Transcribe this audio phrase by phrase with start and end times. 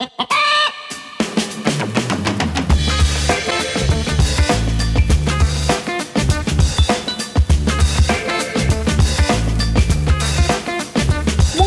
[0.00, 0.08] Muy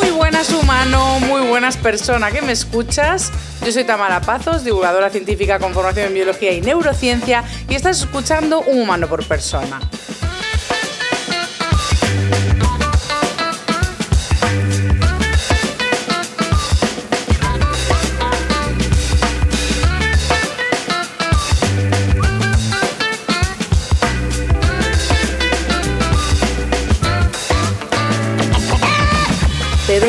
[0.10, 3.32] buenas humano, muy buenas persona que me escuchas.
[3.64, 8.62] Yo soy Tamara Pazos, divulgadora científica con formación en biología y neurociencia y estás escuchando
[8.62, 9.80] Un humano por persona.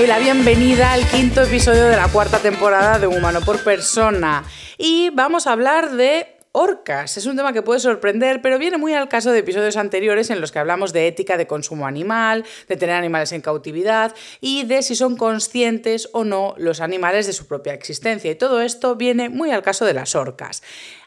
[0.05, 4.45] Doy la bienvenida al quinto episodio de la cuarta temporada de Humano por Persona.
[4.77, 7.17] Y vamos a hablar de orcas.
[7.17, 10.43] Es un tema que puede sorprender, pero viene muy al caso de episodios anteriores en
[10.43, 14.83] los que hablamos de ética de consumo animal, de tener animales en cautividad y de
[14.83, 18.31] si son conscientes o no los animales de su propia existencia.
[18.31, 20.63] Y todo esto viene muy al caso de las orcas.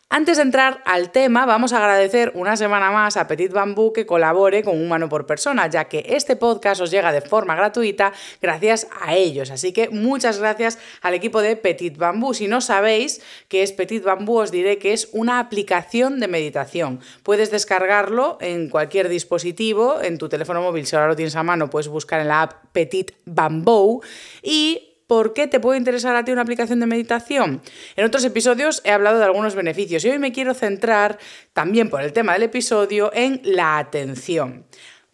[0.10, 4.06] Antes de entrar al tema, vamos a agradecer una semana más a Petit Bambú que
[4.06, 8.88] colabore con Humano por Persona, ya que este podcast os llega de forma gratuita gracias
[9.02, 9.52] a ellos.
[9.52, 12.34] Así que muchas gracias al equipo de Petit Bambú.
[12.34, 17.02] Si no sabéis qué es Petit Bambú, os diré que es una aplicación de meditación.
[17.24, 21.70] Puedes descargarlo en cualquier dispositivo, en tu teléfono móvil, si ahora lo tienes a mano,
[21.70, 24.02] puedes buscar en la app Petit Bamboo
[24.42, 27.62] y ¿Por qué te puede interesar a ti una aplicación de meditación?
[27.96, 31.18] En otros episodios he hablado de algunos beneficios y hoy me quiero centrar,
[31.54, 34.66] también por el tema del episodio, en la atención.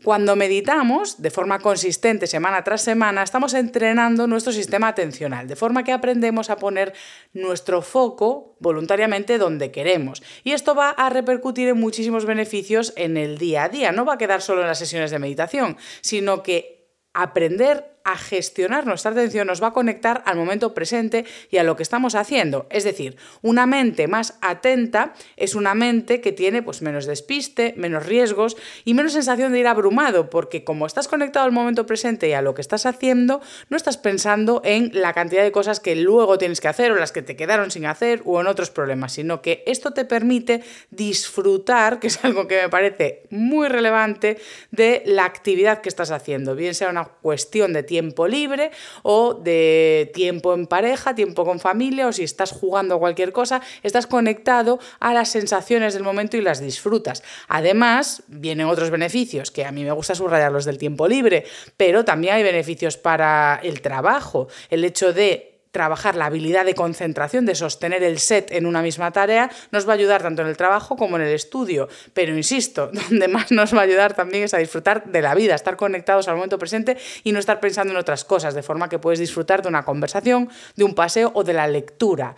[0.03, 5.83] Cuando meditamos de forma consistente semana tras semana, estamos entrenando nuestro sistema atencional, de forma
[5.83, 6.93] que aprendemos a poner
[7.31, 10.23] nuestro foco voluntariamente donde queremos.
[10.43, 13.91] Y esto va a repercutir en muchísimos beneficios en el día a día.
[13.91, 18.85] No va a quedar solo en las sesiones de meditación, sino que aprender a gestionar
[18.85, 22.67] nuestra atención nos va a conectar al momento presente y a lo que estamos haciendo.
[22.69, 28.05] Es decir, una mente más atenta es una mente que tiene pues, menos despiste, menos
[28.05, 32.33] riesgos y menos sensación de ir abrumado, porque como estás conectado al momento presente y
[32.33, 36.37] a lo que estás haciendo, no estás pensando en la cantidad de cosas que luego
[36.37, 39.41] tienes que hacer o las que te quedaron sin hacer o en otros problemas, sino
[39.41, 44.37] que esto te permite disfrutar, que es algo que me parece muy relevante,
[44.71, 47.92] de la actividad que estás haciendo, bien sea una cuestión de tiempo
[48.27, 48.71] libre
[49.01, 53.61] o de tiempo en pareja, tiempo con familia o si estás jugando a cualquier cosa,
[53.83, 57.23] estás conectado a las sensaciones del momento y las disfrutas.
[57.47, 61.45] Además, vienen otros beneficios que a mí me gusta subrayar los del tiempo libre,
[61.77, 67.47] pero también hay beneficios para el trabajo, el hecho de trabajar la habilidad de concentración,
[67.47, 70.55] de sostener el set en una misma tarea, nos va a ayudar tanto en el
[70.55, 71.89] trabajo como en el estudio.
[72.13, 75.55] Pero insisto, donde más nos va a ayudar también es a disfrutar de la vida,
[75.55, 78.99] estar conectados al momento presente y no estar pensando en otras cosas, de forma que
[78.99, 82.35] puedes disfrutar de una conversación, de un paseo o de la lectura.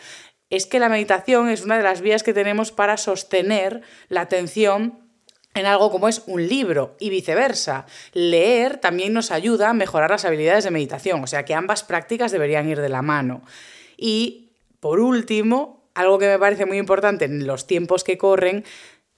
[0.49, 5.04] Es que la meditación es una de las vías que tenemos para sostener la atención
[5.55, 7.87] en algo como es un libro y viceversa.
[8.13, 12.31] Leer también nos ayuda a mejorar las habilidades de meditación, o sea que ambas prácticas
[12.31, 13.41] deberían ir de la mano.
[13.97, 14.49] Y
[14.79, 18.65] por último, algo que me parece muy importante en los tiempos que corren,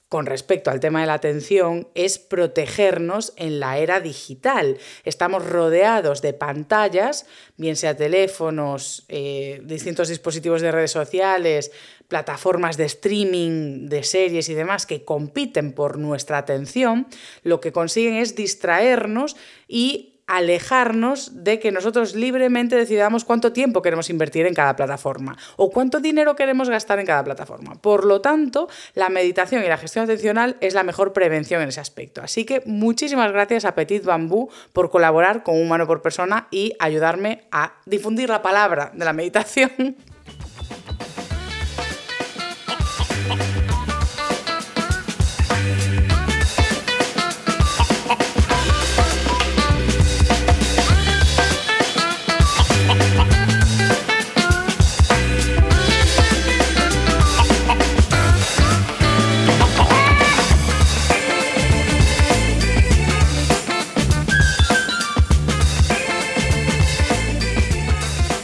[0.10, 4.78] con respecto al tema de la atención es protegernos en la era digital.
[5.04, 7.26] Estamos rodeados de pantallas,
[7.58, 11.72] bien sea teléfonos, eh, distintos dispositivos de redes sociales,
[12.08, 17.08] plataformas de streaming de series y demás que compiten por nuestra atención,
[17.44, 19.36] lo que consiguen es distraernos
[19.68, 25.72] y alejarnos de que nosotros libremente decidamos cuánto tiempo queremos invertir en cada plataforma o
[25.72, 27.76] cuánto dinero queremos gastar en cada plataforma.
[27.76, 31.80] Por lo tanto, la meditación y la gestión atencional es la mejor prevención en ese
[31.80, 32.22] aspecto.
[32.22, 37.46] Así que muchísimas gracias a Petit Bambú por colaborar con Humano por Persona y ayudarme
[37.52, 39.96] a difundir la palabra de la meditación.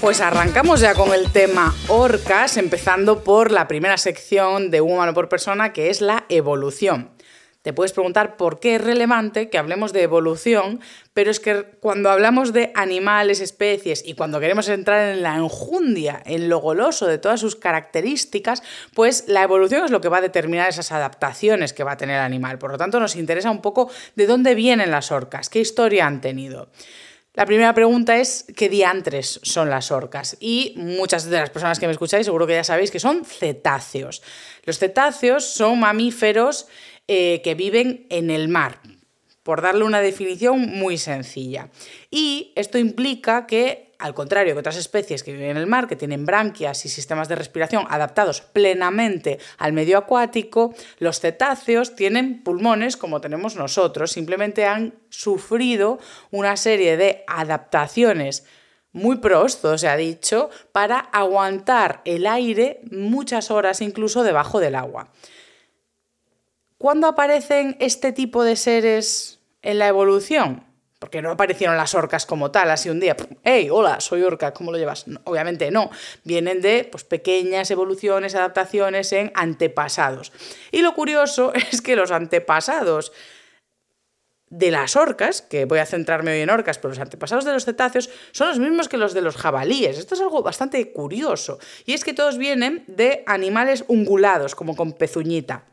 [0.03, 5.29] Pues arrancamos ya con el tema orcas, empezando por la primera sección de humano por
[5.29, 7.11] persona, que es la evolución.
[7.61, 10.81] Te puedes preguntar por qué es relevante que hablemos de evolución,
[11.13, 16.21] pero es que cuando hablamos de animales, especies y cuando queremos entrar en la enjundia,
[16.25, 18.61] en lo goloso de todas sus características,
[18.94, 22.17] pues la evolución es lo que va a determinar esas adaptaciones que va a tener
[22.17, 22.59] el animal.
[22.59, 26.19] Por lo tanto, nos interesa un poco de dónde vienen las orcas, qué historia han
[26.19, 26.67] tenido.
[27.35, 30.38] La primera pregunta es qué diantres son las orcas.
[30.39, 34.21] Y muchas de las personas que me escucháis seguro que ya sabéis que son cetáceos.
[34.65, 36.68] Los cetáceos son mamíferos
[37.07, 38.80] eh, que viven en el mar,
[39.41, 41.69] por darle una definición muy sencilla.
[42.12, 45.95] Y esto implica que, al contrario que otras especies que viven en el mar, que
[45.95, 52.97] tienen branquias y sistemas de respiración adaptados plenamente al medio acuático, los cetáceos tienen pulmones
[52.97, 56.00] como tenemos nosotros, simplemente han sufrido
[56.31, 58.44] una serie de adaptaciones
[58.91, 65.13] muy prosto, se ha dicho, para aguantar el aire muchas horas incluso debajo del agua.
[66.77, 70.72] ¿Cuándo aparecen este tipo de seres en la evolución?
[71.03, 74.71] Porque no aparecieron las orcas como tal, así un día, hey, hola, soy orca, ¿cómo
[74.71, 75.03] lo llevas?
[75.25, 75.91] obviamente no,
[76.23, 80.31] vienen de pues, pequeñas evoluciones, adaptaciones en antepasados.
[80.71, 83.11] Y lo curioso es que los antepasados
[84.50, 87.65] de las orcas, que voy a centrarme hoy en orcas, pero los antepasados de los
[87.65, 89.97] cetáceos son los mismos que los de los jabalíes.
[89.97, 91.59] Esto es algo bastante curioso.
[91.85, 95.65] Y es que todos vienen de animales ungulados, como con pezuñita.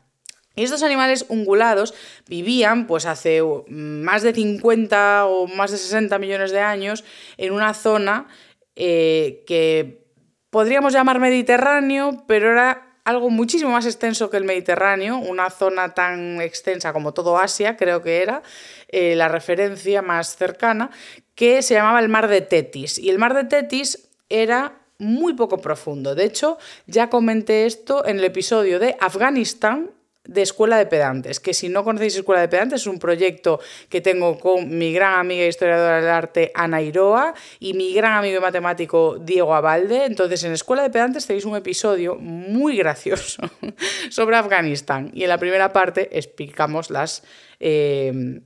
[0.55, 1.93] Estos animales ungulados
[2.27, 7.03] vivían pues hace más de 50 o más de 60 millones de años
[7.37, 8.27] en una zona
[8.75, 10.05] eh, que
[10.49, 16.39] podríamos llamar Mediterráneo, pero era algo muchísimo más extenso que el Mediterráneo, una zona tan
[16.41, 18.43] extensa como todo Asia, creo que era
[18.89, 20.91] eh, la referencia más cercana,
[21.33, 22.99] que se llamaba el Mar de Tetis.
[22.99, 26.13] Y el Mar de Tetis era muy poco profundo.
[26.13, 29.89] De hecho, ya comenté esto en el episodio de Afganistán,
[30.23, 33.59] de Escuela de Pedantes, que si no conocéis Escuela de Pedantes es un proyecto
[33.89, 38.37] que tengo con mi gran amiga historiadora del arte Ana Iroa y mi gran amigo
[38.37, 40.05] y matemático Diego Abalde.
[40.05, 43.41] Entonces en Escuela de Pedantes tenéis un episodio muy gracioso
[44.09, 47.23] sobre Afganistán y en la primera parte explicamos las...
[47.59, 48.41] Eh,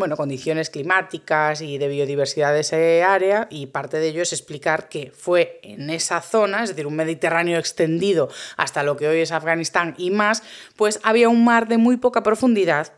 [0.00, 2.76] bueno, condiciones climáticas y de biodiversidad de esa
[3.12, 6.96] área y parte de ello es explicar que fue en esa zona, es decir, un
[6.96, 10.42] Mediterráneo extendido hasta lo que hoy es Afganistán y más,
[10.74, 12.92] pues había un mar de muy poca profundidad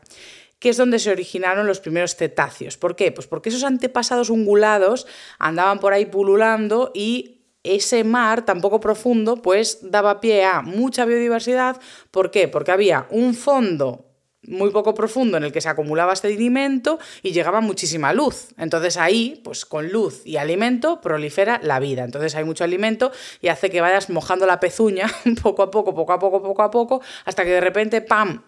[0.58, 2.76] que es donde se originaron los primeros cetáceos.
[2.76, 3.10] ¿Por qué?
[3.10, 5.08] Pues porque esos antepasados ungulados
[5.40, 11.04] andaban por ahí pululando y ese mar tan poco profundo pues daba pie a mucha
[11.04, 11.80] biodiversidad.
[12.12, 12.46] ¿Por qué?
[12.46, 14.11] Porque había un fondo
[14.46, 18.48] muy poco profundo en el que se acumulaba este alimento y llegaba muchísima luz.
[18.58, 22.04] Entonces ahí, pues con luz y alimento, prolifera la vida.
[22.04, 25.06] Entonces hay mucho alimento y hace que vayas mojando la pezuña
[25.42, 28.42] poco a poco, poco a poco, poco a poco, hasta que de repente, ¡pam!,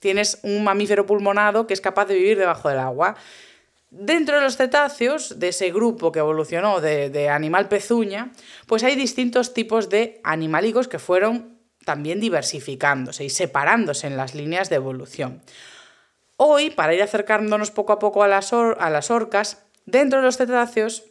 [0.00, 3.14] tienes un mamífero pulmonado que es capaz de vivir debajo del agua.
[3.90, 8.32] Dentro de los cetáceos, de ese grupo que evolucionó de, de animal pezuña,
[8.66, 11.57] pues hay distintos tipos de animalicos que fueron
[11.88, 15.40] también diversificándose y separándose en las líneas de evolución.
[16.36, 21.04] Hoy, para ir acercándonos poco a poco a las, orcas, dentro de los cetáceos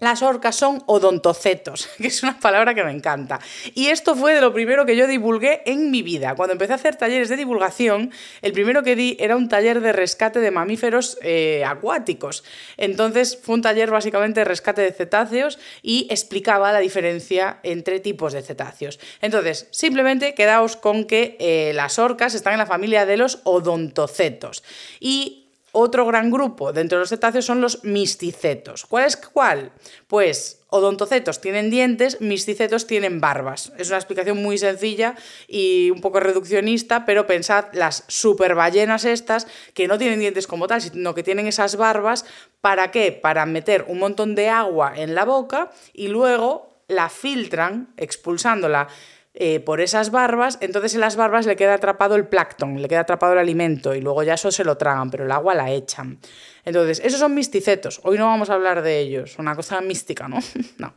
[0.00, 3.40] las orcas son odontocetos, que es una palabra que me encanta.
[3.74, 6.34] Y esto fue de lo primero que yo divulgué en mi vida.
[6.34, 8.10] Cuando empecé a hacer talleres de divulgación,
[8.42, 12.44] el primero que di era un taller de rescate de mamíferos eh, acuáticos.
[12.76, 18.32] Entonces fue un taller básicamente de rescate de cetáceos y explicaba la diferencia entre tipos
[18.32, 18.98] de cetáceos.
[19.20, 24.62] Entonces, simplemente quedaos con que eh, las orcas están en la familia de los odontocetos.
[24.98, 25.39] Y
[25.72, 28.86] otro gran grupo dentro de los cetáceos son los misticetos.
[28.86, 29.72] ¿Cuál es cuál?
[30.06, 33.72] Pues odontocetos tienen dientes, misticetos tienen barbas.
[33.76, 35.14] Es una explicación muy sencilla
[35.48, 40.80] y un poco reduccionista, pero pensad las superballenas estas que no tienen dientes como tal,
[40.80, 42.24] sino que tienen esas barbas.
[42.60, 43.12] ¿Para qué?
[43.12, 48.88] Para meter un montón de agua en la boca y luego la filtran expulsándola
[49.32, 53.00] eh, por esas barbas, entonces en las barbas le queda atrapado el plancton, le queda
[53.00, 56.18] atrapado el alimento y luego ya eso se lo tragan, pero el agua la echan.
[56.64, 58.00] Entonces, esos son misticetos.
[58.02, 60.40] Hoy no vamos a hablar de ellos, una cosa mística, ¿no?
[60.78, 60.94] no.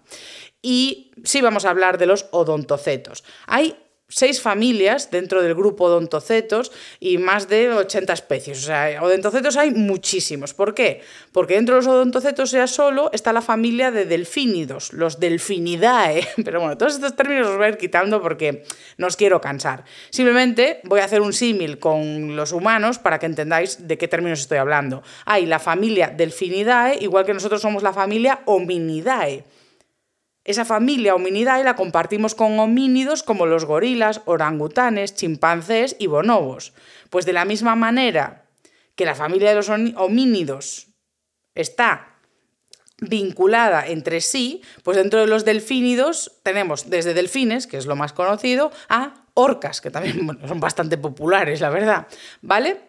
[0.63, 3.23] Y sí vamos a hablar de los odontocetos.
[3.45, 3.75] Hay
[4.07, 8.60] seis familias dentro del grupo odontocetos y más de 80 especies.
[8.60, 10.53] O sea, odontocetos hay muchísimos.
[10.53, 11.01] ¿Por qué?
[11.31, 16.27] Porque dentro de los odontocetos ya solo está la familia de delfínidos, los delfinidae.
[16.45, 18.63] Pero bueno, todos estos términos los voy a ir quitando porque
[18.98, 19.83] no os quiero cansar.
[20.10, 24.41] Simplemente voy a hacer un símil con los humanos para que entendáis de qué términos
[24.41, 25.01] estoy hablando.
[25.25, 29.43] Hay la familia delfinidae, igual que nosotros somos la familia hominidae.
[30.45, 36.73] Esa familia hominidae la compartimos con homínidos como los gorilas, orangutanes, chimpancés y bonobos.
[37.09, 38.45] Pues de la misma manera
[38.95, 40.88] que la familia de los homínidos
[41.55, 42.17] está
[43.00, 48.13] vinculada entre sí, pues dentro de los delfínidos tenemos desde delfines, que es lo más
[48.13, 52.07] conocido, a orcas, que también son bastante populares, la verdad,
[52.41, 52.79] ¿vale?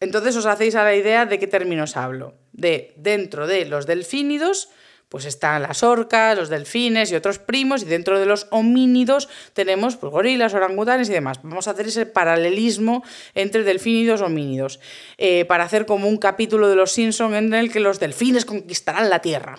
[0.00, 2.34] Entonces os hacéis a la idea de qué términos hablo.
[2.52, 4.68] De dentro de los delfínidos
[5.12, 9.96] pues están las orcas, los delfines y otros primos, y dentro de los homínidos tenemos
[9.96, 11.42] pues, gorilas, orangutanes y demás.
[11.42, 13.04] Vamos a hacer ese paralelismo
[13.34, 14.80] entre delfínidos y homínidos,
[15.18, 19.10] eh, para hacer como un capítulo de Los Simpson en el que los delfines conquistarán
[19.10, 19.58] la Tierra.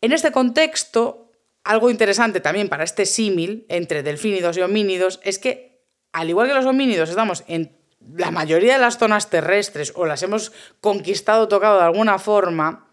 [0.00, 1.30] En este contexto,
[1.62, 6.54] algo interesante también para este símil entre delfínidos y homínidos es que, al igual que
[6.54, 7.76] los homínidos estamos en
[8.16, 12.87] la mayoría de las zonas terrestres o las hemos conquistado, tocado de alguna forma,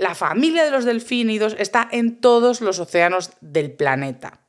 [0.00, 4.40] la familia de los delfínidos está en todos los océanos del planeta.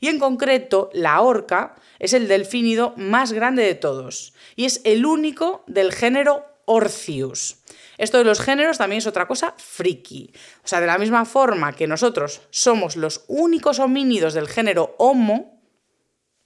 [0.00, 5.06] Y en concreto, la orca es el delfínido más grande de todos y es el
[5.06, 7.58] único del género Orcius.
[7.98, 10.32] Esto de los géneros también es otra cosa friki.
[10.64, 15.62] O sea, de la misma forma que nosotros somos los únicos homínidos del género Homo,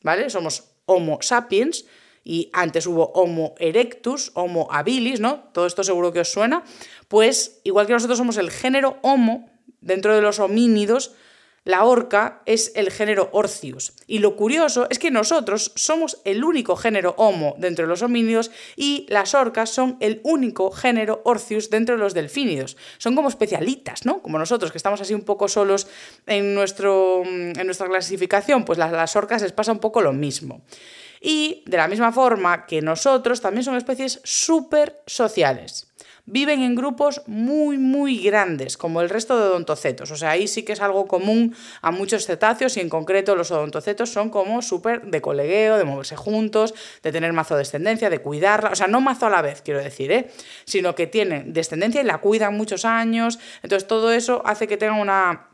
[0.02, 0.28] ¿vale?
[0.28, 1.86] Somos Homo sapiens,
[2.24, 5.50] y antes hubo Homo erectus, Homo habilis, ¿no?
[5.52, 6.62] Todo esto seguro que os suena.
[7.12, 9.50] Pues igual que nosotros somos el género Homo,
[9.82, 11.12] dentro de los homínidos,
[11.62, 13.92] la orca es el género Orcius.
[14.06, 18.50] Y lo curioso es que nosotros somos el único género Homo dentro de los homínidos
[18.76, 22.78] y las orcas son el único género Orcius dentro de los delfínidos.
[22.96, 24.22] Son como especialitas, ¿no?
[24.22, 25.88] Como nosotros, que estamos así un poco solos
[26.26, 30.62] en, nuestro, en nuestra clasificación, pues las, las orcas les pasa un poco lo mismo.
[31.20, 35.91] Y de la misma forma que nosotros, también son especies súper sociales.
[36.24, 40.10] Viven en grupos muy, muy grandes, como el resto de odontocetos.
[40.12, 43.50] O sea, ahí sí que es algo común a muchos cetáceos y en concreto los
[43.50, 48.20] odontocetos son como súper de colegueo, de moverse juntos, de tener mazo de descendencia, de
[48.20, 48.70] cuidarla.
[48.70, 50.30] O sea, no mazo a la vez, quiero decir, ¿eh?
[50.64, 53.40] sino que tienen descendencia y la cuidan muchos años.
[53.64, 55.48] Entonces, todo eso hace que tengan una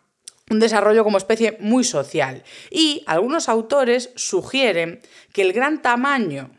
[0.50, 2.42] un desarrollo como especie muy social.
[2.70, 5.00] Y algunos autores sugieren
[5.32, 6.50] que el gran tamaño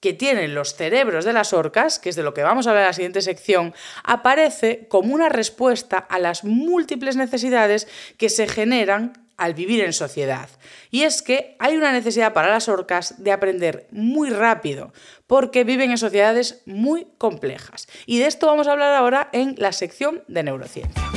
[0.00, 2.84] que tienen los cerebros de las orcas, que es de lo que vamos a hablar
[2.84, 3.74] en la siguiente sección,
[4.04, 10.48] aparece como una respuesta a las múltiples necesidades que se generan al vivir en sociedad.
[10.90, 14.92] Y es que hay una necesidad para las orcas de aprender muy rápido,
[15.26, 17.86] porque viven en sociedades muy complejas.
[18.04, 21.07] Y de esto vamos a hablar ahora en la sección de neurociencia.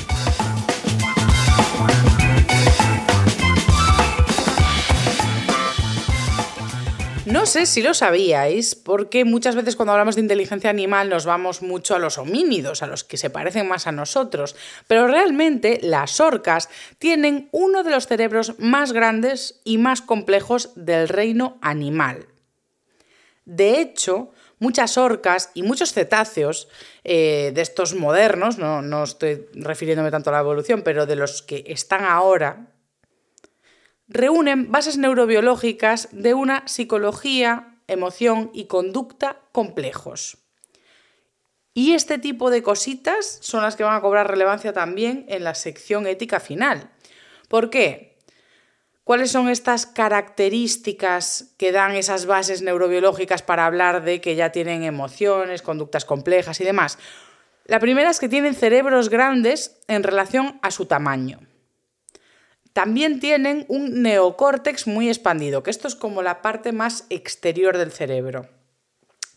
[7.27, 11.61] No sé si lo sabíais, porque muchas veces cuando hablamos de inteligencia animal nos vamos
[11.61, 14.55] mucho a los homínidos, a los que se parecen más a nosotros,
[14.87, 21.07] pero realmente las orcas tienen uno de los cerebros más grandes y más complejos del
[21.09, 22.25] reino animal.
[23.45, 26.69] De hecho, muchas orcas y muchos cetáceos
[27.03, 31.43] eh, de estos modernos, no, no estoy refiriéndome tanto a la evolución, pero de los
[31.43, 32.70] que están ahora,
[34.13, 40.37] reúnen bases neurobiológicas de una psicología, emoción y conducta complejos.
[41.73, 45.55] Y este tipo de cositas son las que van a cobrar relevancia también en la
[45.55, 46.89] sección ética final.
[47.47, 48.17] ¿Por qué?
[49.05, 54.83] ¿Cuáles son estas características que dan esas bases neurobiológicas para hablar de que ya tienen
[54.83, 56.99] emociones, conductas complejas y demás?
[57.65, 61.39] La primera es que tienen cerebros grandes en relación a su tamaño.
[62.73, 67.91] También tienen un neocórtex muy expandido, que esto es como la parte más exterior del
[67.91, 68.47] cerebro.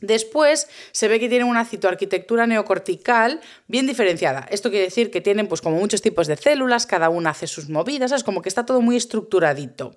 [0.00, 4.46] Después se ve que tienen una citoarquitectura neocortical bien diferenciada.
[4.50, 7.68] Esto quiere decir que tienen pues como muchos tipos de células, cada una hace sus
[7.68, 9.96] movidas, es como que está todo muy estructuradito.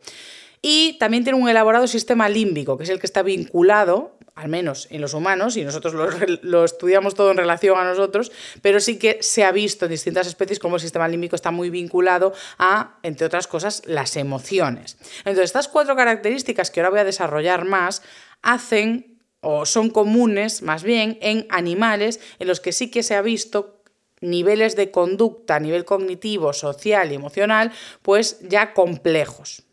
[0.62, 4.88] Y también tiene un elaborado sistema límbico, que es el que está vinculado al menos
[4.92, 5.96] en los humanos, y nosotros
[6.44, 10.28] lo, estudiamos todo en relación a nosotros, pero sí que se ha visto en distintas
[10.28, 14.98] especies cómo el sistema límbico está muy vinculado a, entre otras cosas, las emociones.
[15.20, 18.04] Entonces, estas cuatro características que ahora voy a desarrollar más
[18.44, 23.24] hacen o son comunes más bien en animales en los que sí que se ha
[23.24, 23.82] visto
[24.22, 27.72] niveles de conducta a nivel cognitivo, social y emocional,
[28.04, 29.67] pues ya complejos.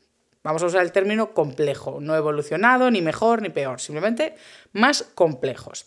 [0.44, 4.34] Vamos a usar el término complejo, no evolucionado, ni mejor, ni peor, simplemente
[4.72, 5.86] más complejos.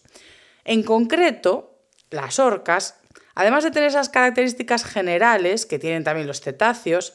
[0.65, 1.77] En concreto,
[2.09, 2.95] las orcas,
[3.35, 7.13] además de tener esas características generales que tienen también los cetáceos,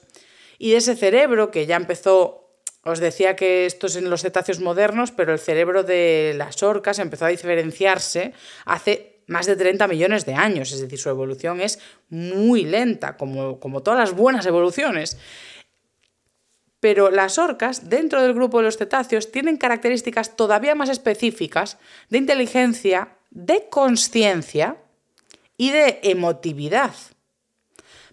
[0.56, 2.49] y ese cerebro que ya empezó,
[2.84, 7.00] os decía que esto es en los cetáceos modernos, pero el cerebro de las orcas
[7.00, 8.34] empezó a diferenciarse
[8.66, 13.58] hace más de 30 millones de años, es decir, su evolución es muy lenta, como,
[13.58, 15.18] como todas las buenas evoluciones.
[16.82, 21.78] Pero las orcas, dentro del grupo de los cetáceos, tienen características todavía más específicas
[22.10, 24.78] de inteligencia, de conciencia
[25.56, 26.92] y de emotividad.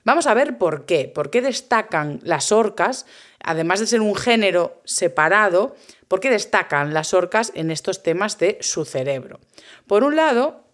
[0.03, 3.07] Vamos a ver por qué, por qué destacan las orcas,
[3.43, 5.75] además de ser un género separado,
[6.07, 9.39] por qué destacan las orcas en estos temas de su cerebro.
[9.87, 10.68] Por un lado,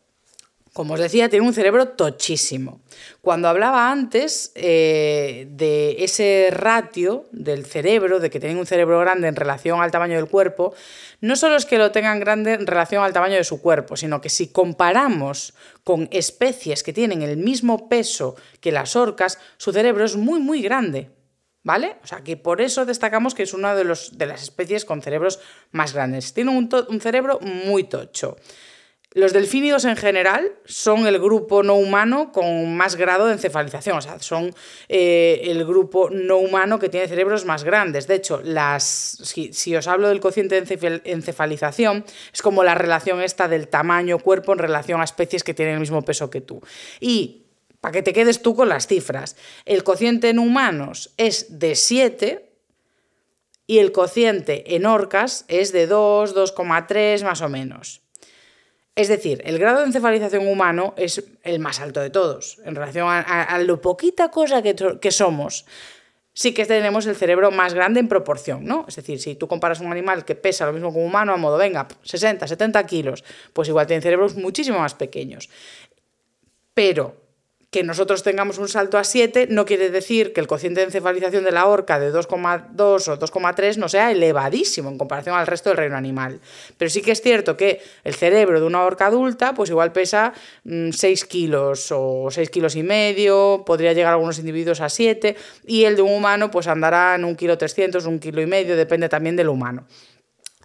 [0.75, 2.81] como os decía, tiene un cerebro tochísimo.
[3.21, 9.29] Cuando hablaba antes eh, de ese ratio del cerebro, de que tienen un cerebro grande
[9.29, 10.73] en relación al tamaño del cuerpo,
[11.21, 14.19] no solo es que lo tengan grande en relación al tamaño de su cuerpo, sino
[14.19, 15.53] que si comparamos
[15.85, 20.61] con especies que tienen el mismo peso que las orcas, su cerebro es muy, muy
[20.61, 21.09] grande.
[21.63, 21.95] ¿Vale?
[22.03, 25.39] O sea, que por eso destacamos que es una de, las especies con cerebros
[25.71, 26.33] más grandes.
[26.33, 28.35] Tiene un cerebro muy tocho.
[29.15, 34.01] Los delfínidos en general son el grupo no humano con más grado de encefalización, o
[34.01, 34.53] sea, son
[34.89, 38.07] eh, el grupo no humano que tiene cerebros más grandes.
[38.07, 42.03] De hecho, las, si, os hablo del cociente de encefalización,
[42.33, 45.79] es como la relación esta del tamaño cuerpo en relación a especies que tienen el
[45.79, 46.61] mismo peso que tú.
[46.99, 47.45] Y
[47.79, 52.51] para que te quedes tú con las cifras, el cociente en humanos es de 7
[53.65, 58.04] y el cociente en orcas es de 2, 2,3 más o menos.
[58.95, 62.59] Es decir, el grado de encefalización humano es el más alto de todos.
[62.63, 65.65] En relación a, lo poquita cosa que, somos,
[66.33, 68.85] sí que tenemos el cerebro más grande en proporción, ¿no?
[68.87, 71.37] Es decir, si tú comparas un animal que pesa lo mismo que un humano, a
[71.37, 75.49] modo, venga, 60, 70 kilos, pues igual tiene cerebros muchísimo más pequeños.
[76.73, 77.24] Pero
[77.75, 81.43] que nosotros tengamos un salto a 7 no quiere decir que el cociente de encefalización
[81.43, 85.75] de la orca de 2,2 o 2,3 no sea elevadísimo en comparación al resto del
[85.79, 86.39] reino animal.
[86.77, 90.31] Pero sí que es cierto que el cerebro de una orca adulta pues igual pesa
[90.63, 95.35] 6 mm, kilos o 6 kilos y medio, podría llegar a algunos individuos a 7
[95.67, 98.77] y el de un humano pues andará en un kilo 300, un kilo y medio,
[98.77, 99.85] depende también del humano.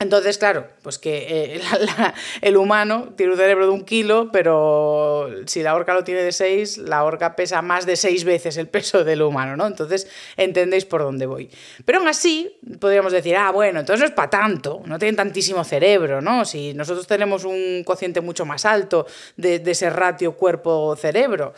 [0.01, 1.61] Entonces, claro, pues que eh,
[2.41, 6.33] el humano tiene un cerebro de un kilo, pero si la orca lo tiene de
[6.33, 9.67] seis, la orca pesa más de seis veces el peso del humano, ¿no?
[9.67, 10.09] Entonces,
[10.39, 11.51] entendéis por dónde voy.
[11.85, 15.63] Pero aún así, podríamos decir, ah, bueno, entonces no es para tanto, no tienen tantísimo
[15.65, 16.47] cerebro, ¿no?
[16.47, 21.53] Si nosotros tenemos un cociente mucho más alto de, de ese ratio cuerpo-cerebro.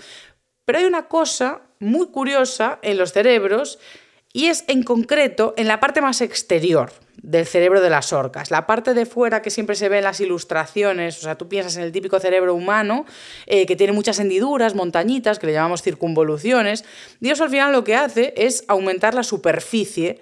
[0.64, 3.78] Pero hay una cosa muy curiosa en los cerebros
[4.32, 6.92] y es en concreto en la parte más exterior
[7.22, 8.50] del cerebro de las orcas.
[8.50, 11.76] La parte de fuera que siempre se ve en las ilustraciones, o sea, tú piensas
[11.76, 13.06] en el típico cerebro humano
[13.46, 16.84] eh, que tiene muchas hendiduras, montañitas, que le llamamos circunvoluciones,
[17.20, 20.20] Dios al final lo que hace es aumentar la superficie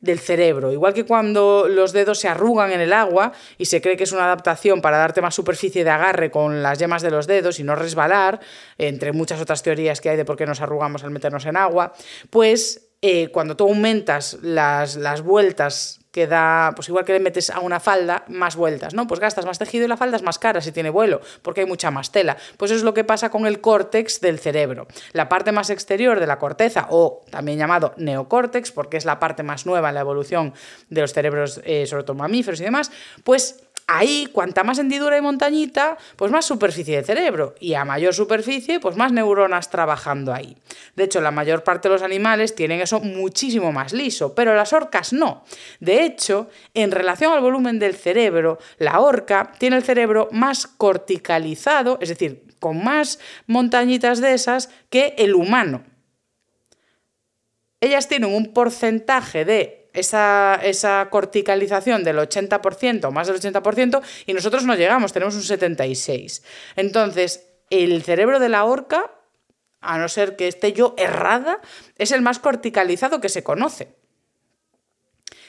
[0.00, 0.72] del cerebro.
[0.72, 4.12] Igual que cuando los dedos se arrugan en el agua y se cree que es
[4.12, 7.62] una adaptación para darte más superficie de agarre con las yemas de los dedos y
[7.62, 8.40] no resbalar,
[8.78, 11.92] entre muchas otras teorías que hay de por qué nos arrugamos al meternos en agua,
[12.30, 17.50] pues eh, cuando tú aumentas las, las vueltas que da, pues igual que le metes
[17.50, 19.06] a una falda más vueltas, ¿no?
[19.06, 21.66] Pues gastas más tejido y la falda es más cara si tiene vuelo, porque hay
[21.66, 22.36] mucha más tela.
[22.58, 24.86] Pues eso es lo que pasa con el córtex del cerebro.
[25.14, 29.42] La parte más exterior de la corteza, o también llamado neocórtex, porque es la parte
[29.42, 30.52] más nueva en la evolución
[30.90, 32.92] de los cerebros, eh, sobre todo mamíferos y demás,
[33.24, 37.54] pues Ahí, cuanta más hendidura y montañita, pues más superficie de cerebro.
[37.60, 40.56] Y a mayor superficie, pues más neuronas trabajando ahí.
[40.96, 44.72] De hecho, la mayor parte de los animales tienen eso muchísimo más liso, pero las
[44.72, 45.44] orcas no.
[45.78, 51.98] De hecho, en relación al volumen del cerebro, la orca tiene el cerebro más corticalizado,
[52.00, 55.84] es decir, con más montañitas de esas que el humano.
[57.82, 64.32] Ellas tienen un porcentaje de esa, esa corticalización del 80% o más del 80% y
[64.32, 66.42] nosotros no llegamos, tenemos un 76%.
[66.76, 69.10] Entonces, el cerebro de la orca,
[69.80, 71.60] a no ser que esté yo errada,
[71.96, 74.01] es el más corticalizado que se conoce.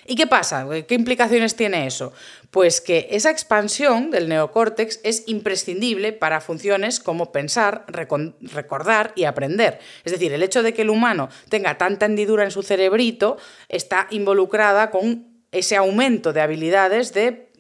[0.06, 0.68] ¿Y qué pasa?
[0.88, 2.14] ¿Qué implicaciones tiene eso?
[2.52, 9.80] Pues que esa expansión del neocórtex es imprescindible para funciones como pensar, recordar y aprender.
[10.04, 13.38] Es decir, el hecho de que el humano tenga tanta hendidura en su cerebrito
[13.70, 17.53] está involucrada con ese aumento de habilidades de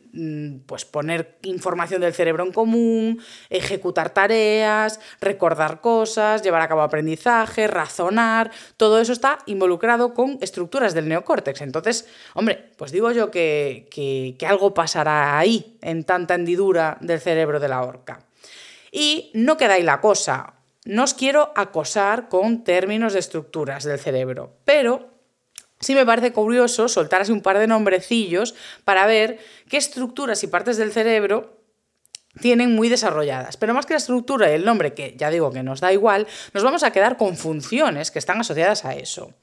[0.65, 7.67] pues poner información del cerebro en común, ejecutar tareas, recordar cosas, llevar a cabo aprendizaje,
[7.67, 11.61] razonar, todo eso está involucrado con estructuras del neocórtex.
[11.61, 17.59] Entonces, hombre, pues digo yo que, que algo pasará ahí, en tanta hendidura del cerebro
[17.59, 18.19] de la orca.
[18.91, 20.53] Y no queda ahí la cosa.
[20.85, 25.12] No os quiero acosar con términos de estructuras del cerebro, pero
[25.83, 30.47] sí me parece curioso soltar así un par de nombrecillos para ver qué estructuras y
[30.47, 31.59] partes del cerebro
[32.41, 33.57] tienen muy desarrolladas.
[33.57, 36.27] Pero más que la estructura y el nombre, que ya digo que nos da igual,
[36.53, 39.33] nos vamos a quedar con funciones que están asociadas a eso.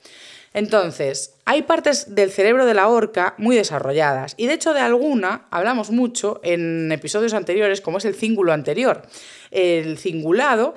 [0.52, 5.46] Entonces, hay partes del cerebro de la orca muy desarrolladas y de hecho de alguna
[5.50, 9.02] hablamos mucho en episodios anteriores, como es el cíngulo anterior.
[9.52, 10.74] El cingulado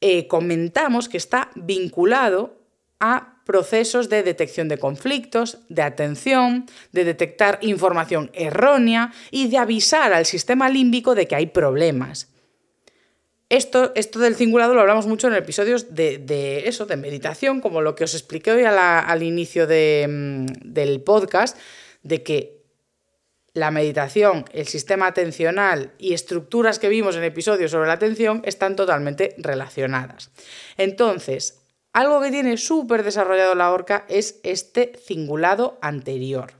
[0.00, 2.58] eh, comentamos que está vinculado
[3.00, 10.12] a procesos de detección de conflictos, de atención, de detectar información errónea y de avisar
[10.12, 12.28] al sistema límbico de que hay problemas.
[13.48, 17.94] Esto, esto del cingulado lo hablamos mucho en episodios de, eso, de meditación, como lo
[17.94, 21.58] que os expliqué hoy al inicio mm, del podcast,
[22.02, 22.62] de que
[23.52, 28.76] la meditación, el sistema atencional y estructuras que vimos en episodios sobre la atención están
[28.76, 30.30] totalmente relacionadas.
[30.78, 31.61] Entonces,
[31.92, 36.54] algo que tiene súper desarrollado la orca es este cingulado anterior.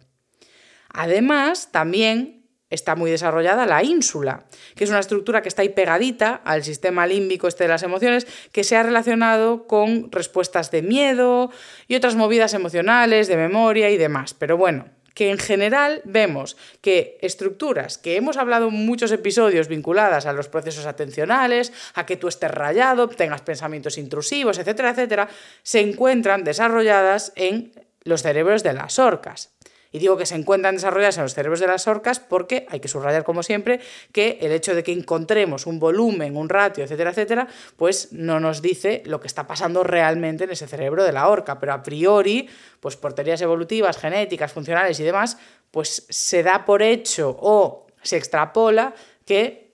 [0.92, 6.34] Además, también está muy desarrollada la ínsula, que es una estructura que está ahí pegadita
[6.44, 11.50] al sistema límbico este de las emociones, que se ha relacionado con respuestas de miedo
[11.86, 14.34] y otras movidas emocionales, de memoria y demás.
[14.34, 20.26] Pero bueno, que en general vemos que estructuras que hemos hablado en muchos episodios vinculadas
[20.26, 25.28] a los procesos atencionales, a que tú estés rayado, tengas pensamientos intrusivos, etcétera, etcétera,
[25.62, 27.72] se encuentran desarrolladas en
[28.04, 29.52] los cerebros de las orcas.
[29.92, 32.88] Y digo que se encuentran desarrolladas en los cerebros de las orcas porque hay que
[32.88, 37.46] subrayar, como siempre, que el hecho de que encontremos un volumen, un ratio, etcétera, etcétera,
[37.76, 41.60] pues no nos dice lo que está pasando realmente en ese cerebro de la orca.
[41.60, 42.48] Pero a priori,
[42.80, 45.36] pues por teorías evolutivas, genéticas, funcionales y demás,
[45.70, 48.94] pues se da por hecho o se extrapola
[49.26, 49.72] que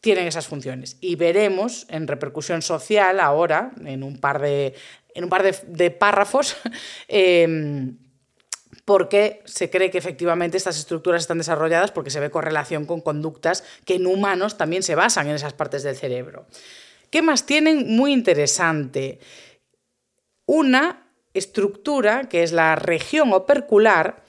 [0.00, 0.96] tienen esas funciones.
[1.00, 4.74] Y veremos en repercusión social ahora, en un par de,
[5.14, 6.56] en un par de, párrafos,
[7.08, 7.96] em,
[8.90, 13.62] porque se cree que efectivamente estas estructuras están desarrolladas porque se ve correlación con conductas
[13.84, 16.46] que en humanos también se basan en esas partes del cerebro.
[17.08, 17.94] ¿Qué más tienen?
[17.94, 19.20] Muy interesante.
[20.44, 24.24] Una estructura que es la región opercular,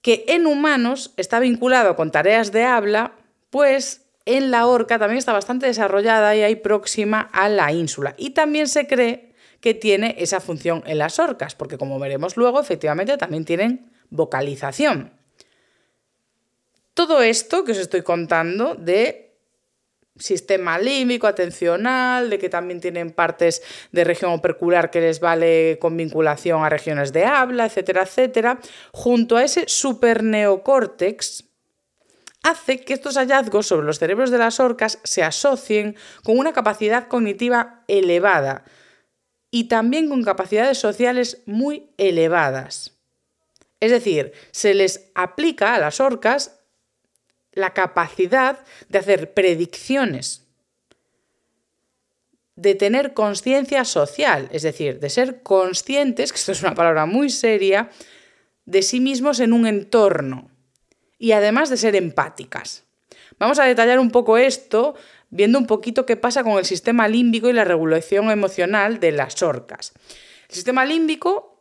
[0.00, 3.14] que en humanos está vinculado con tareas de habla,
[3.50, 8.14] pues en la orca también está bastante desarrollada y hay próxima a la ínsula.
[8.16, 9.25] Y también se cree
[9.66, 15.10] que tiene esa función en las orcas, porque como veremos luego, efectivamente también tienen vocalización.
[16.94, 19.34] Todo esto que os estoy contando de
[20.16, 25.96] sistema límbico, atencional, de que también tienen partes de región opercular que les vale con
[25.96, 28.60] vinculación a regiones de habla, etcétera, etcétera,
[28.92, 31.42] junto a ese superneocórtex,
[32.44, 37.08] hace que estos hallazgos sobre los cerebros de las orcas se asocien con una capacidad
[37.08, 38.62] cognitiva elevada,
[39.56, 42.92] y también con capacidades sociales muy elevadas.
[43.80, 46.60] Es decir, se les aplica a las orcas
[47.52, 48.58] la capacidad
[48.90, 50.44] de hacer predicciones,
[52.54, 57.30] de tener conciencia social, es decir, de ser conscientes, que esto es una palabra muy
[57.30, 57.88] seria,
[58.66, 60.50] de sí mismos en un entorno
[61.18, 62.84] y además de ser empáticas.
[63.38, 64.96] Vamos a detallar un poco esto
[65.30, 69.42] viendo un poquito qué pasa con el sistema límbico y la regulación emocional de las
[69.42, 69.92] orcas.
[70.48, 71.58] El sistema límbico,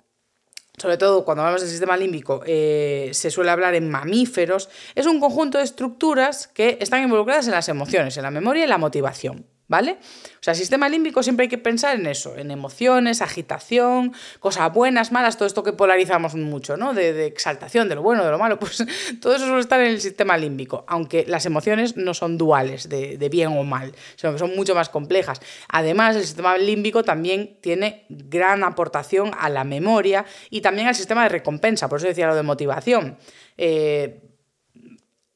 [0.77, 5.19] sobre todo cuando hablamos del sistema límbico, eh, se suele hablar en mamíferos, es un
[5.19, 9.45] conjunto de estructuras que están involucradas en las emociones, en la memoria y la motivación.
[9.67, 9.93] ¿Vale?
[9.93, 14.71] O sea, el sistema límbico siempre hay que pensar en eso, en emociones, agitación, cosas
[14.71, 16.93] buenas, malas, todo esto que polarizamos mucho, ¿no?
[16.93, 18.85] De, exaltación, de lo bueno, de lo malo, pues
[19.19, 23.17] todo eso suele estar en el sistema límbico, aunque las emociones no son duales, de,
[23.17, 25.41] de bien o mal, sino que son mucho más complejas.
[25.69, 31.23] Además, el sistema límbico también tiene gran aportación a la memoria y también al sistema
[31.23, 33.17] de recompensa, por eso decía lo de motivación.
[33.57, 34.21] Eh,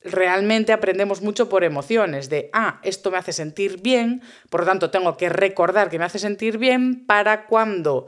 [0.04, 4.92] realmente aprendemos mucho por emociones, de, ah, esto me hace sentir bien, por lo tanto
[4.92, 8.08] tengo que recordar que me hace sentir bien para cuando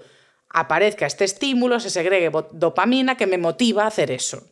[0.49, 4.47] aparezca este estímulo se segregue dopamina que me motiva a hacer eso.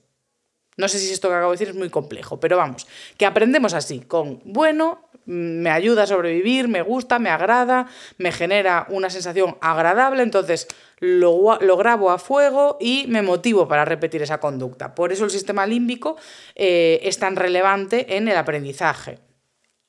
[0.77, 3.73] No sé si esto que acabo de decir es muy complejo, pero vamos, que aprendemos
[3.73, 7.87] así, con, bueno, me ayuda a sobrevivir, me gusta, me agrada,
[8.17, 14.23] me genera una sensación agradable, entonces lo, grabo a fuego y me motivo para repetir
[14.23, 14.95] esa conducta.
[14.95, 16.17] Por eso el sistema límbico
[16.55, 19.19] eh, es tan relevante en el aprendizaje.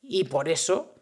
[0.03, 0.95] Y por eso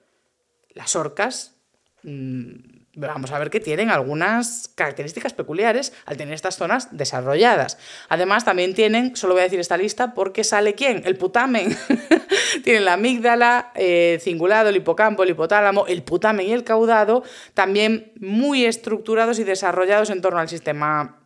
[0.71, 1.57] las orcas...
[2.05, 7.79] Mm, vamos a ver que tienen algunas características peculiares al tener estas zonas desarrolladas.
[8.09, 11.77] Además, también tienen, solo voy a decir esta lista porque sale quién, el putamen.
[12.65, 17.23] tienen la amígdala, eh, cingulado, el hipocampo, el hipotálamo, el putamen y el caudado,
[17.55, 21.21] también muy estructurados y desarrollados en torno al sistema,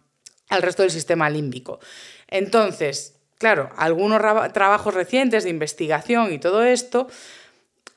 [0.49, 1.81] al resto del sistema límbico.
[2.29, 4.21] Entonces, claro, algunos
[4.53, 7.09] trabajos recientes de investigación y todo esto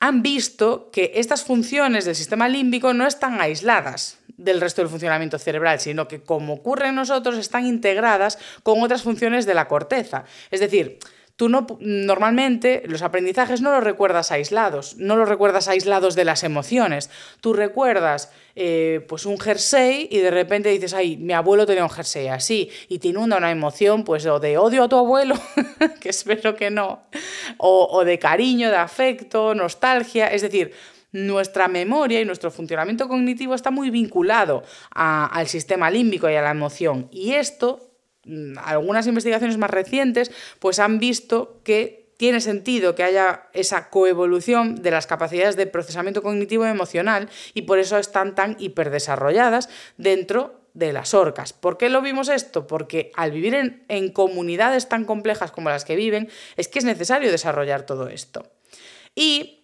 [0.00, 5.38] han visto que estas funciones del sistema límbico no están aisladas del resto del funcionamiento
[5.38, 10.24] cerebral, sino que como ocurre en nosotros están integradas con otras funciones de la corteza.
[10.50, 10.98] Es decir,
[11.36, 16.42] Tú no, normalmente los aprendizajes no los recuerdas aislados, no los recuerdas aislados de las
[16.42, 17.10] emociones.
[17.42, 21.90] Tú recuerdas eh, pues un jersey y de repente dices, ay, mi abuelo tenía un
[21.90, 25.34] jersey así y te inunda una emoción pues o de odio a tu abuelo,
[26.00, 27.02] que espero que no,
[27.58, 30.72] o, de cariño, de afecto, nostalgia, es decir,
[31.12, 36.50] nuestra memoria y nuestro funcionamiento cognitivo está muy vinculado al sistema límbico y a la
[36.50, 37.08] emoción.
[37.10, 37.85] Y esto
[38.62, 44.90] algunas investigaciones más recientes pues han visto que tiene sentido que haya esa coevolución de
[44.90, 50.92] las capacidades de procesamiento cognitivo y emocional y por eso están tan hiperdesarrolladas dentro de
[50.92, 51.52] las orcas.
[51.52, 52.66] ¿Por qué lo vimos esto?
[52.66, 56.84] Porque al vivir en, en comunidades tan complejas como las que viven, es que es
[56.84, 58.46] necesario desarrollar todo esto.
[59.14, 59.55] Y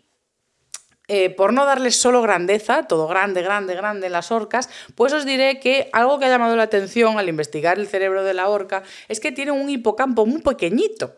[1.14, 5.26] eh, por no darles solo grandeza, todo grande, grande, grande en las orcas, pues os
[5.26, 8.82] diré que algo que ha llamado la atención al investigar el cerebro de la orca
[9.08, 11.14] es que tiene un hipocampo muy pequeñito.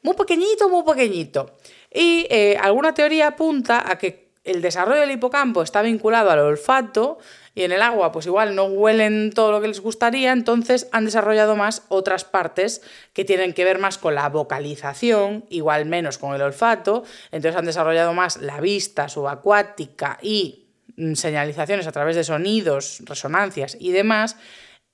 [0.00, 1.58] Muy pequeñito, muy pequeñito.
[1.92, 7.18] Y eh, alguna teoría apunta a que el desarrollo del hipocampo está vinculado al olfato
[7.54, 11.04] y en el agua pues igual no huelen todo lo que les gustaría, entonces han
[11.04, 12.82] desarrollado más otras partes
[13.12, 17.66] que tienen que ver más con la vocalización, igual menos con el olfato, entonces han
[17.66, 24.36] desarrollado más la vista subacuática y mm, señalizaciones a través de sonidos, resonancias y demás.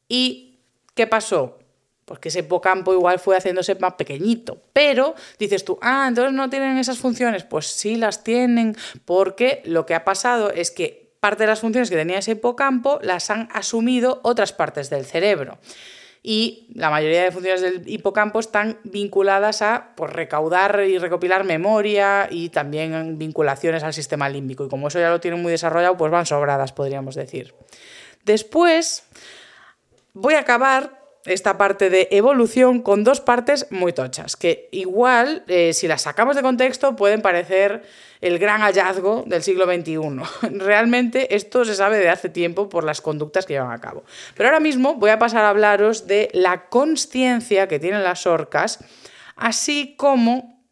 [0.09, 0.61] ¿Y
[0.95, 1.59] qué pasó?
[2.05, 4.63] Porque ese hipocampo igual fue haciéndose más pequeñito.
[4.73, 7.43] Pero dices tú, ah, entonces no tienen esas funciones.
[7.43, 11.91] Pues sí las tienen, porque lo que ha pasado es que parte de las funciones
[11.91, 15.59] que tenía ese hipocampo las han asumido otras partes del cerebro.
[16.23, 22.29] Y la mayoría de funciones del hipocampo están vinculadas a pues, recaudar y recopilar memoria
[22.31, 24.67] y también vinculaciones al sistema límbico.
[24.67, 27.55] Y como eso ya lo tienen muy desarrollado, pues van sobradas, podríamos decir.
[28.25, 29.03] Después
[30.13, 35.73] voy a acabar esta parte de evolución con dos partes muy tochas, que igual, eh,
[35.73, 37.83] si las sacamos de contexto, pueden parecer
[38.21, 39.99] el gran hallazgo del siglo XXI.
[40.59, 44.05] Realmente esto se sabe de hace tiempo por las conductas que llevan a cabo.
[44.35, 48.79] Pero ahora mismo voy a pasar a hablaros de la conciencia que tienen las orcas,
[49.35, 50.65] así como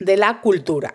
[0.00, 0.94] de la cultura.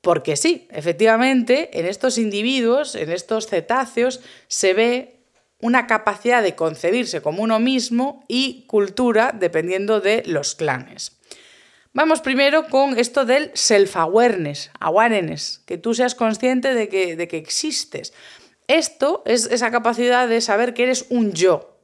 [0.00, 5.17] Porque sí, efectivamente, en estos individuos, en estos cetáceos, se ve
[5.60, 11.18] una capacidad de concebirse como uno mismo y cultura dependiendo de los clanes.
[11.92, 17.38] Vamos primero con esto del self-awareness, awareness, que tú seas consciente de que, de que
[17.38, 18.12] existes.
[18.68, 21.78] Esto es esa capacidad de saber que eres un yo,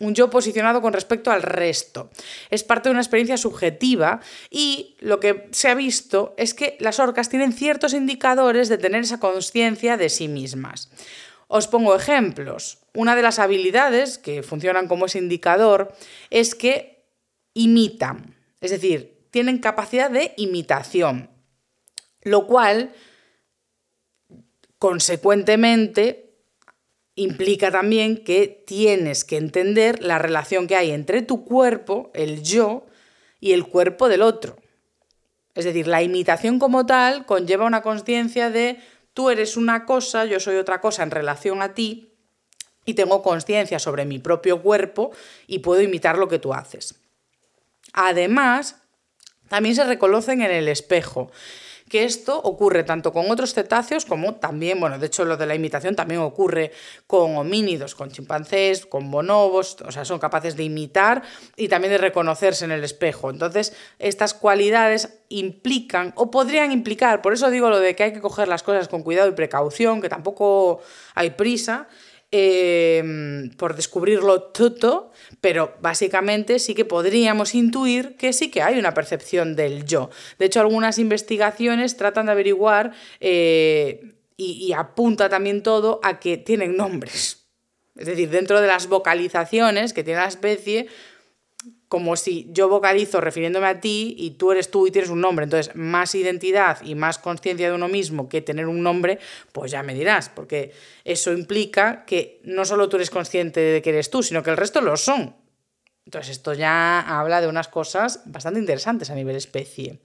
[0.00, 2.10] un yo posicionado con respecto al resto.
[2.50, 7.00] Es parte de una experiencia subjetiva y lo que se ha visto es que las
[7.00, 10.90] orcas tienen ciertos indicadores de tener esa conciencia de sí mismas.
[11.48, 12.78] Os pongo ejemplos.
[12.94, 15.94] Una de las habilidades que funcionan como ese indicador
[16.30, 17.04] es que
[17.54, 21.30] imitan, es decir, tienen capacidad de imitación,
[22.22, 22.92] lo cual
[24.78, 26.36] consecuentemente
[27.16, 32.86] implica también que tienes que entender la relación que hay entre tu cuerpo, el yo,
[33.40, 34.56] y el cuerpo del otro.
[35.54, 38.78] Es decir, la imitación como tal conlleva una conciencia de
[39.14, 42.12] tú eres una cosa, yo soy otra cosa en relación a ti
[42.84, 45.12] y tengo conciencia sobre mi propio cuerpo
[45.46, 46.96] y puedo imitar lo que tú haces.
[47.92, 48.82] Además,
[49.48, 51.30] también se reconocen en el espejo
[51.94, 55.54] que esto ocurre tanto con otros cetáceos como también, bueno, de hecho lo de la
[55.54, 56.72] imitación también ocurre
[57.06, 61.22] con homínidos, con chimpancés, con bonobos, o sea, son capaces de imitar
[61.56, 63.30] y también de reconocerse en el espejo.
[63.30, 68.20] Entonces, estas cualidades implican o podrían implicar, por eso digo lo de que hay que
[68.20, 70.80] coger las cosas con cuidado y precaución, que tampoco
[71.14, 71.86] hay prisa,
[72.36, 78.92] Em, por descubrirlo todo, pero básicamente sí que podríamos intuir que sí que hay una
[78.92, 80.10] percepción del yo.
[80.40, 86.76] De hecho, algunas investigaciones tratan de averiguar eh, y apunta también todo a que tienen
[86.76, 87.46] nombres.
[87.96, 90.88] Es decir, dentro de las vocalizaciones que tiene la especie,
[91.94, 95.44] como si yo vocalizo refiriéndome a ti y tú eres tú y tienes un nombre.
[95.44, 99.20] Entonces, más identidad y más conciencia de uno mismo que tener un nombre,
[99.52, 100.72] pues ya me dirás, porque
[101.04, 104.56] eso implica que no solo tú eres consciente de que eres tú, sino que el
[104.56, 105.36] resto lo son.
[106.04, 110.00] Entonces, esto ya habla de unas cosas bastante interesantes a nivel especie.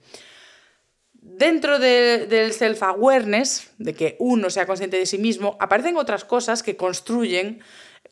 [1.10, 6.76] Dentro del self-awareness, de que uno sea consciente de sí mismo, aparecen otras cosas que
[6.76, 7.60] construyen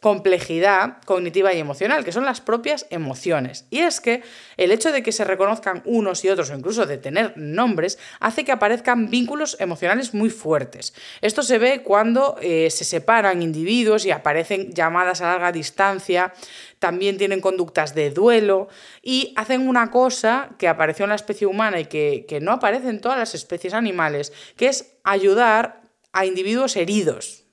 [0.00, 3.66] complejidad cognitiva y emocional, que son las propias emociones.
[3.70, 4.22] Y es que
[4.56, 8.44] el hecho de que se reconozcan unos y otros, o incluso de tener nombres, hace
[8.44, 10.94] que aparezcan vínculos emocionales muy fuertes.
[11.20, 16.32] Esto se ve cuando eh, se separan individuos y aparecen llamadas a larga distancia,
[16.78, 18.68] también tienen conductas de duelo
[19.02, 22.88] y hacen una cosa que apareció en la especie humana y que, que no aparece
[22.88, 25.82] en todas las especies animales, que es ayudar
[26.12, 27.47] a individuos heridos.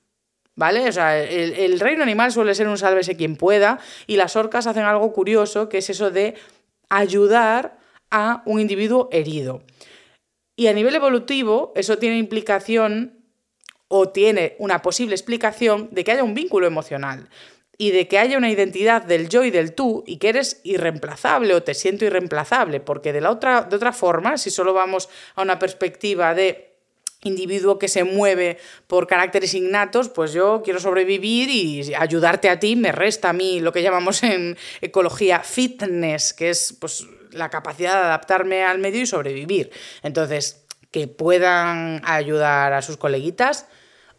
[0.56, 0.88] ¿Vale?
[0.88, 4.84] O sea, el, reino animal suele ser un sálvese quien pueda y las orcas hacen
[4.84, 6.34] algo curioso, que es eso de
[6.88, 7.78] ayudar
[8.10, 9.62] a un individuo herido.
[10.56, 13.18] Y a nivel evolutivo, eso tiene implicación
[13.88, 17.28] o tiene una posible explicación de que haya un vínculo emocional
[17.76, 21.54] y de que haya una identidad del yo y del tú y que eres irreemplazable
[21.54, 25.42] o te siento irreemplazable, porque de, la otra, de otra forma, si solo vamos a
[25.42, 26.75] una perspectiva de
[27.26, 32.76] individuo que se mueve por caracteres innatos, pues yo quiero sobrevivir y ayudarte a ti
[32.76, 37.92] me resta a mí lo que llamamos en ecología fitness, que es pues, la capacidad
[37.92, 39.70] de adaptarme al medio y sobrevivir.
[40.02, 43.66] Entonces, que puedan ayudar a sus coleguitas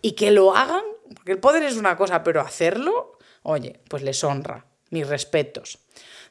[0.01, 0.83] y que lo hagan,
[1.15, 4.65] porque el poder es una cosa, pero hacerlo, oye, pues les honra.
[4.89, 5.79] Mis respetos.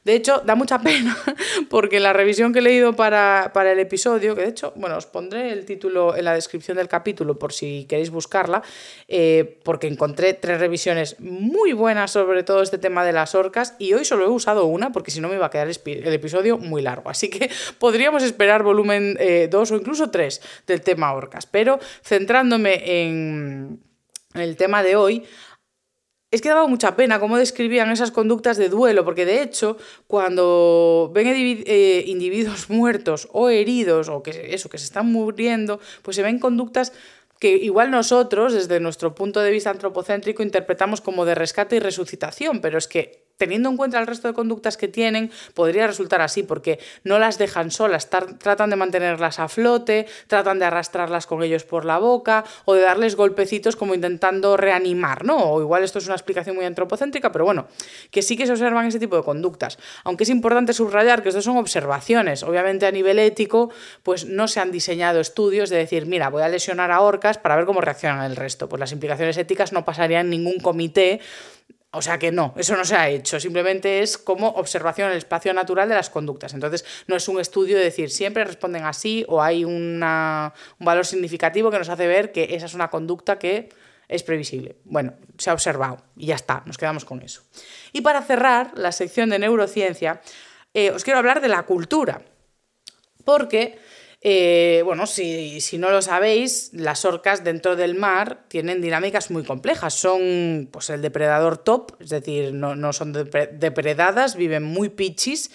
[0.07, 1.17] De hecho, da mucha pena
[1.69, 5.51] porque la revisión que he leído para, el episodio, que de hecho, bueno, os pondré
[5.51, 8.63] el título en la descripción del capítulo por si queréis buscarla,
[9.09, 13.91] eh, porque encontré tres revisiones muy buenas sobre todo este tema de las orcas y
[13.91, 16.81] hoy solo he usado una porque si no me iba a quedar el episodio muy
[16.81, 17.09] largo.
[17.09, 21.45] Así que podríamos esperar volumen 2 eh, o incluso 3 del tema orcas.
[21.45, 23.81] Pero centrándome en
[24.35, 25.25] el tema de hoy,
[26.29, 31.09] es que daba mucha pena cómo describían esas conductas de duelo, porque de hecho, cuando
[31.13, 36.23] ven eh, individuos muertos o heridos, o que eso, que se están muriendo, pues se
[36.23, 36.93] ven conductas
[37.39, 42.61] que igual nosotros, desde nuestro punto de vista antropocéntrico, interpretamos como de rescate y resucitación,
[42.61, 46.43] pero es que teniendo en cuenta el resto de conductas que tienen, podría resultar así,
[46.43, 51.63] porque no las dejan solas, tratan de mantenerlas a flote, tratan de arrastrarlas con ellos
[51.63, 55.37] por la boca o de darles golpecitos como intentando reanimar, ¿no?
[55.37, 57.67] O igual esto es una explicación muy antropocéntrica, pero bueno,
[58.11, 59.77] que sí que se observan ese tipo de conductas.
[60.03, 63.71] Aunque es importante subrayar que esto son observaciones, obviamente a nivel ético,
[64.03, 67.55] pues no se han diseñado estudios de decir, mira, voy a lesionar a orcas para
[67.55, 68.67] ver cómo reaccionan el resto.
[68.67, 71.19] Pues las implicaciones éticas no pasarían ningún comité
[71.97, 75.17] o sea que no, eso no se ha hecho, simplemente es como observación en el
[75.17, 76.53] espacio natural de las conductas.
[76.53, 81.71] Entonces, no es un estudio de decir siempre responden así o hay un valor significativo
[81.71, 83.69] que nos hace ver que esa es una conducta que
[84.07, 84.77] es previsible.
[84.85, 87.41] Bueno, se ha observado y ya está, nos quedamos con eso.
[87.91, 90.21] Y para cerrar la sección de neurociencia,
[90.73, 92.21] eh, os quiero hablar de la cultura,
[93.25, 93.79] porque
[94.29, 99.93] eh, bueno, si, no lo sabéis, las orcas dentro del mar tienen dinámicas muy complejas.
[99.93, 105.49] Son pues, el depredador top, es decir, no, son depredadas, viven muy pichis,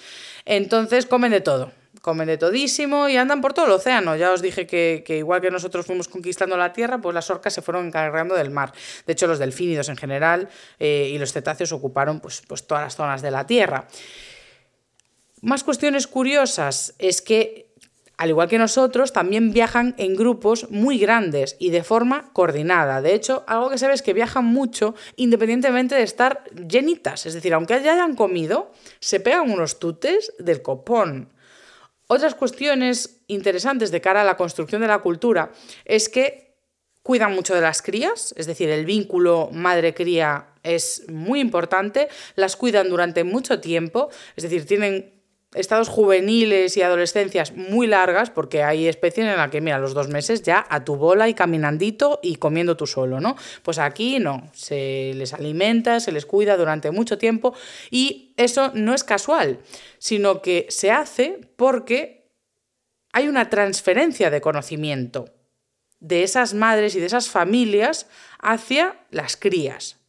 [0.46, 1.70] entonces comen de todo.
[2.00, 4.16] Comen de todísimo y andan por todo el océano.
[4.16, 7.60] Ya os dije que, igual que nosotros fuimos conquistando la tierra, pues las orcas se
[7.60, 8.72] fueron encargando del mar.
[9.04, 12.96] De hecho, los delfínidos en general eh, y los cetáceos ocuparon pues, pues todas las
[12.96, 13.86] zonas de la tierra.
[15.42, 17.71] Más cuestiones curiosas es que
[18.22, 23.02] al igual que nosotros, también viajan en grupos muy grandes y de forma coordinada.
[23.02, 27.26] De hecho, algo que se ve es que viajan mucho independientemente de estar llenitas.
[27.26, 31.32] Es decir, aunque ya hayan comido, se pegan unos tutes del copón.
[32.06, 35.50] Otras cuestiones interesantes de cara a la construcción de la cultura
[35.84, 36.54] es que
[37.02, 42.88] cuidan mucho de las crías, es decir, el vínculo madre-cría es muy importante, las cuidan
[42.88, 45.21] durante mucho tiempo, es decir, tienen
[45.54, 50.08] estados juveniles y adolescencias muy largas, porque hay especies en las que, mira, los dos
[50.08, 53.36] meses ya a tu bola y caminandito y comiendo tú solo, ¿no?
[53.62, 57.54] Pues aquí no, se les alimenta, se les cuida durante mucho tiempo
[57.90, 59.58] y eso no es casual,
[59.98, 62.30] sino que se hace porque
[63.12, 65.26] hay una transferencia de conocimiento
[66.00, 68.08] de esas madres y de esas familias
[68.40, 70.01] hacia las crías.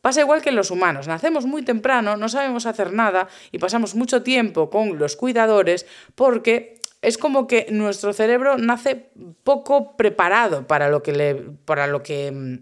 [0.00, 3.94] Pasa igual que en los humanos, nacemos muy temprano, no sabemos hacer nada y pasamos
[3.94, 9.10] mucho tiempo con los cuidadores porque es como que nuestro cerebro nace
[9.44, 12.60] poco preparado para lo que, para lo que,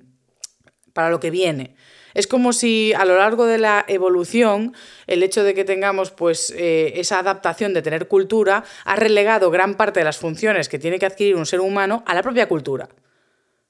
[0.93, 1.75] para lo que viene.
[2.15, 4.75] Es como si a lo largo de la evolución
[5.07, 9.77] el hecho de que tengamos pues, eh, esa adaptación de tener cultura ha relegado gran
[9.77, 12.89] parte de las funciones que tiene que adquirir un ser humano a la propia cultura.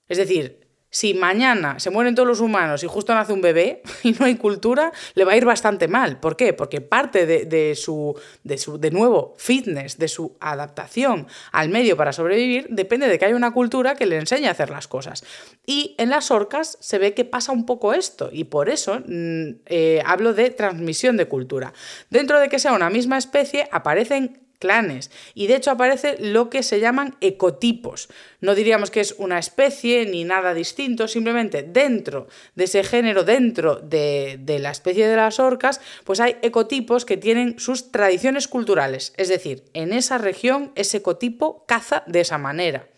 [0.09, 4.13] Es decir, si mañana se mueren todos los humanos y justo nace un bebé y
[4.13, 6.21] no hay cultura, le va a ir bastante mal.
[6.21, 6.53] ¿Por qué?
[6.53, 12.13] Porque parte de, su, de, su, de nuevo, fitness, de su adaptación al medio para
[12.13, 15.25] sobrevivir, depende de que haya una cultura que le enseñe a hacer las cosas.
[15.67, 19.49] Y en las orcas se ve que pasa un poco esto, y por eso mm,
[19.67, 21.73] eh, hablo de transmisión de cultura.
[22.11, 25.11] Dentro de que sea una misma especie, aparecen clanes.
[25.35, 28.09] Y de hecho aparece lo que se llaman ecotipos.
[28.41, 33.77] No diríamos que es una especie ni nada distinto, simplemente dentro de ese género, dentro
[33.77, 39.13] de, la especie de las orcas, pues hay ecotipos que tienen sus tradiciones culturales.
[39.17, 42.89] Es decir, en esa región ese ecotipo caza de esa manera.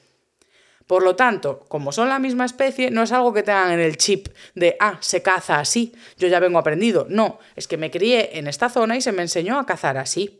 [0.86, 3.96] Por lo tanto, como son la misma especie, no es algo que tengan en el
[3.96, 7.06] chip de, ah, se caza así, yo ya vengo aprendido.
[7.08, 10.39] No, es que me crié en esta zona y se me enseñó a cazar así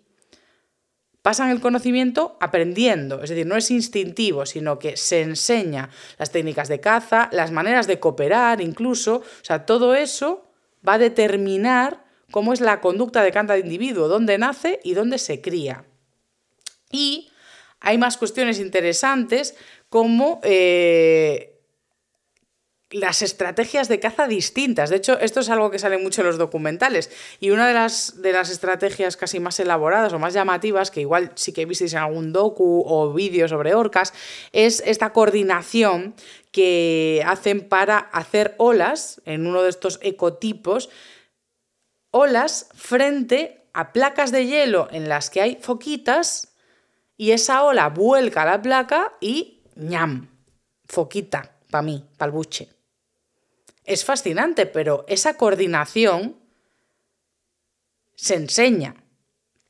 [1.23, 6.69] pasan el conocimiento aprendiendo, es decir, no es instintivo, sino que se enseña las técnicas
[6.69, 10.51] de caza, las maneras de cooperar incluso, o sea, todo eso
[10.87, 15.41] va a determinar cómo es la conducta de cada individuo, dónde nace y dónde se
[15.41, 15.85] cría.
[16.91, 17.31] Y
[17.81, 19.57] hay más cuestiones interesantes
[19.89, 21.50] como eh,
[22.91, 24.91] las estrategias de caza distintas.
[24.91, 27.11] De hecho, esto es algo que sale mucho en los documentales.
[27.39, 31.31] Y una de las, de las estrategias casi más elaboradas o más llamativas, que igual
[31.37, 34.13] sí que visteis en algún docu o vídeo sobre orcas,
[34.53, 36.15] es esta coordinación
[36.51, 40.91] que hacen para hacer olas en uno de estos ecotipos,
[42.11, 46.55] olas frente a placas de hielo en las que hay foquitas
[47.17, 50.29] y esa ola vuelca la placa y ñam,
[50.89, 52.80] foquita, para mí, para el buche
[53.85, 56.37] es fascinante, pero esa coordinación
[58.15, 58.95] se enseña.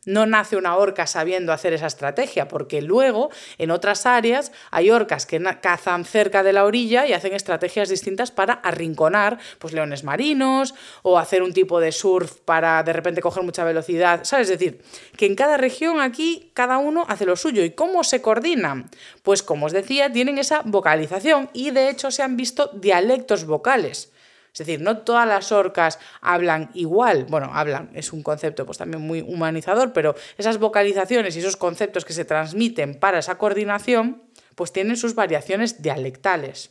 [0.07, 3.29] No nace una orca sabiendo hacer esa estrategia, porque luego
[3.59, 8.31] en otras áreas hay orcas que cazan cerca de la orilla y hacen estrategias distintas
[8.31, 13.43] para arrinconar pues, leones marinos o hacer un tipo de surf para de repente coger
[13.43, 14.25] mucha velocidad.
[14.25, 14.49] ¿Sabes?
[14.49, 14.81] Es decir,
[15.19, 17.63] que en cada región aquí cada uno hace lo suyo.
[17.63, 18.89] ¿Y cómo se coordinan?
[19.23, 24.11] Pues como os decía, tienen esa vocalización y de hecho se han visto dialectos vocales.
[24.53, 27.27] Es decir, no todas las orcas hablan igual.
[27.29, 32.05] Bueno, hablan, es un concepto pues también muy humanizador, pero esas vocalizaciones y esos conceptos
[32.05, 34.23] que se transmiten para esa coordinación,
[34.55, 36.71] pues tienen sus variaciones dialectales.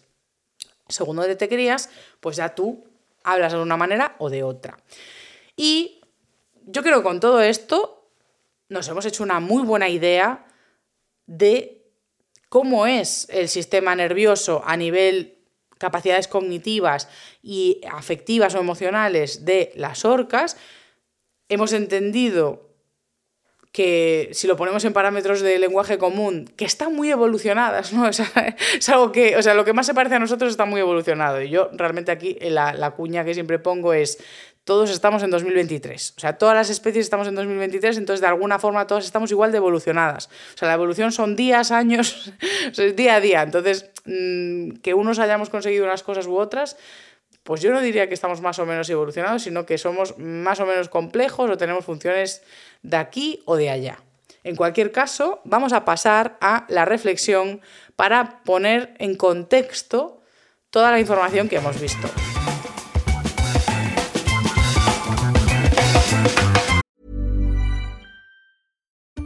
[0.88, 2.86] Según donde te crías, pues ya tú
[3.24, 4.78] hablas de una manera o de otra.
[5.56, 6.02] Y
[6.66, 8.12] yo creo que con todo esto
[8.70, 10.46] nos hemos hecho una muy buena idea
[11.26, 11.80] de
[12.50, 15.39] cómo es el sistema nervioso a nivel
[15.80, 17.10] capacidades cognitivas
[17.42, 20.58] y afectivas o emocionales de las orcas,
[21.48, 22.70] hemos entendido
[23.72, 28.10] que si lo ponemos en parámetros de lenguaje común, que están muy evolucionadas, ¿no?
[28.10, 31.42] Es, algo que, o sea, lo que más se parece a nosotros está muy evolucionado.
[31.42, 34.18] Y yo realmente aquí la, la cuña que siempre pongo es,
[34.70, 36.14] todos estamos en 2023.
[36.16, 39.52] O sea, todas las especies estamos en 2023, entonces de alguna forma todas estamos igual
[39.52, 40.30] de evolucionadas.
[40.54, 42.32] O sea, la evolución son días, años,
[42.78, 43.42] es día a día.
[43.42, 46.78] Entonces, mm, que unos hayamos conseguido unas cosas u otras,
[47.42, 50.68] pues yo no diría que estamos más o menos evolucionados, sino que somos más o
[50.68, 52.44] menos complejos o tenemos funciones
[52.84, 53.98] de aquí o de allá.
[54.44, 57.62] En cualquier caso, vamos a pasar a la reflexión
[57.96, 60.22] para poner en contexto
[60.70, 62.08] toda la información que hemos visto.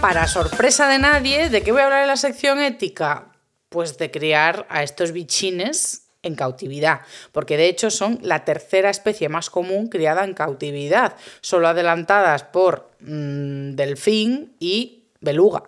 [0.00, 3.32] Para sorpresa de nadie, ¿de qué voy a hablar en la sección ética?
[3.68, 7.00] Pues de criar a estos bichines en cautividad,
[7.32, 12.92] porque de hecho son la tercera especie más común criada en cautividad, solo adelantadas por
[13.00, 15.64] mm, delfín y beluga.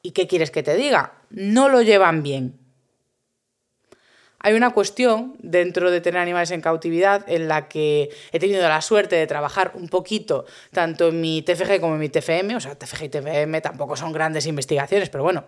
[0.00, 1.12] ¿Y qué quieres que te diga?
[1.28, 2.65] No lo llevan bien.
[4.46, 8.80] Hay una cuestión dentro de tener animales en cautividad en la que he tenido la
[8.80, 12.76] suerte de trabajar un poquito tanto en mi TFG como en mi TFM, o sea,
[12.76, 15.46] TFG y TFM tampoco son grandes investigaciones, pero bueno,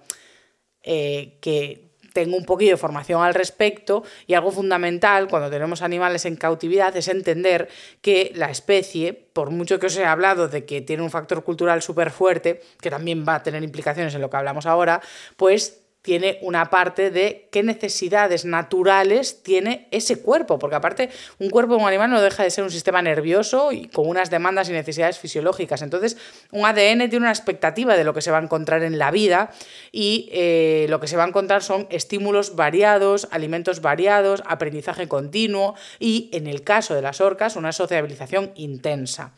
[0.83, 6.25] eh, que tengo un poquito de formación al respecto y algo fundamental cuando tenemos animales
[6.25, 7.69] en cautividad es entender
[8.01, 11.83] que la especie, por mucho que os he hablado de que tiene un factor cultural
[11.83, 15.01] súper fuerte, que también va a tener implicaciones en lo que hablamos ahora,
[15.37, 21.75] pues tiene una parte de qué necesidades naturales tiene ese cuerpo, porque aparte un cuerpo
[21.75, 24.73] de un animal no deja de ser un sistema nervioso y con unas demandas y
[24.73, 25.83] necesidades fisiológicas.
[25.83, 26.17] Entonces,
[26.53, 29.51] un ADN tiene una expectativa de lo que se va a encontrar en la vida
[29.91, 35.75] y eh, lo que se va a encontrar son estímulos variados, alimentos variados, aprendizaje continuo
[35.99, 39.35] y, en el caso de las orcas, una sociabilización intensa.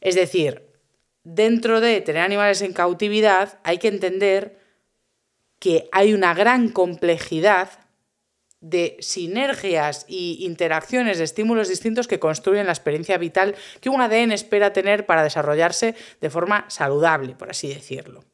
[0.00, 0.62] Es decir,
[1.24, 4.55] dentro de tener animales en cautividad hay que entender
[5.58, 7.70] que hay una gran complejidad
[8.60, 14.32] de sinergias y interacciones de estímulos distintos que construyen la experiencia vital que un ADN
[14.32, 18.24] espera tener para desarrollarse de forma saludable, por así decirlo.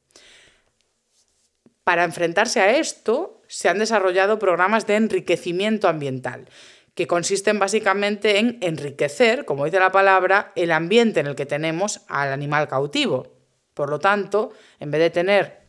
[1.84, 6.48] Para enfrentarse a esto, se han desarrollado programas de enriquecimiento ambiental,
[6.94, 12.02] que consisten básicamente en enriquecer, como dice la palabra, el ambiente en el que tenemos
[12.06, 13.34] al animal cautivo.
[13.74, 15.61] Por lo tanto, en vez de tener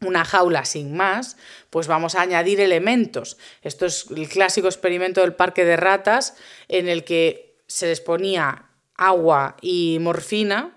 [0.00, 1.36] una jaula sin más,
[1.70, 3.38] pues vamos a añadir elementos.
[3.62, 6.36] Esto es el clásico experimento del parque de ratas
[6.68, 10.72] en el que se les ponía agua y morfina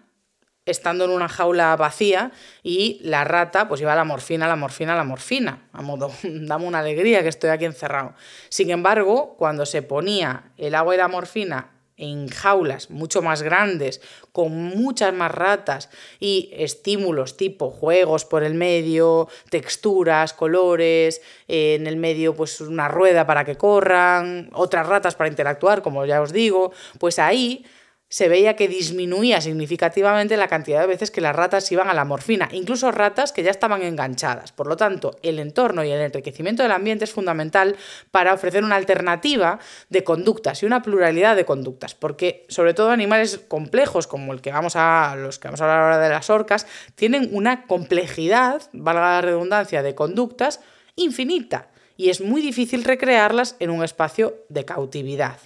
[0.66, 2.32] estando en una jaula vacía
[2.64, 6.66] y la rata pues iba a la morfina, la morfina, la morfina, a modo, dame
[6.66, 8.14] una alegría que estoy aquí encerrado.
[8.50, 14.02] Sin embargo, cuando se ponía el agua y la morfina en jaulas mucho más grandes,
[14.32, 15.89] con muchas más ratas
[16.20, 23.28] y estímulos tipo juegos por el medio, texturas, colores, en el medio pues una rueda
[23.28, 27.66] para que corran, otras ratas para interactuar, como ya os digo, pues ahí
[28.10, 32.05] se veía que disminuía significativamente la cantidad de veces que las ratas iban a la
[32.05, 34.51] morfina, incluso ratas que ya estaban enganchadas.
[34.51, 37.76] Por lo tanto, el entorno y el enriquecimiento del ambiente es fundamental
[38.10, 43.39] para ofrecer una alternativa de conductas y una pluralidad de conductas, porque sobre todo animales
[43.47, 46.66] complejos como el que vamos a los que vamos a hablar ahora de las orcas
[46.95, 50.62] tienen una complejidad, valga la redundancia, de conductas
[50.95, 55.38] infinita y es muy difícil recrearlas en un espacio de cautividad.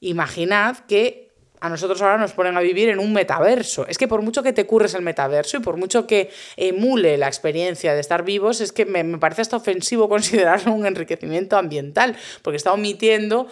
[0.00, 1.28] Imaginad que
[1.60, 3.86] a nosotros ahora nos ponen a vivir en un metaverso.
[3.86, 7.26] Es que por mucho que te curres el metaverso y por mucho que emule la
[7.26, 12.56] experiencia de estar vivos, es que me, parece hasta ofensivo considerarlo un enriquecimiento ambiental, porque
[12.56, 13.48] está omitiendo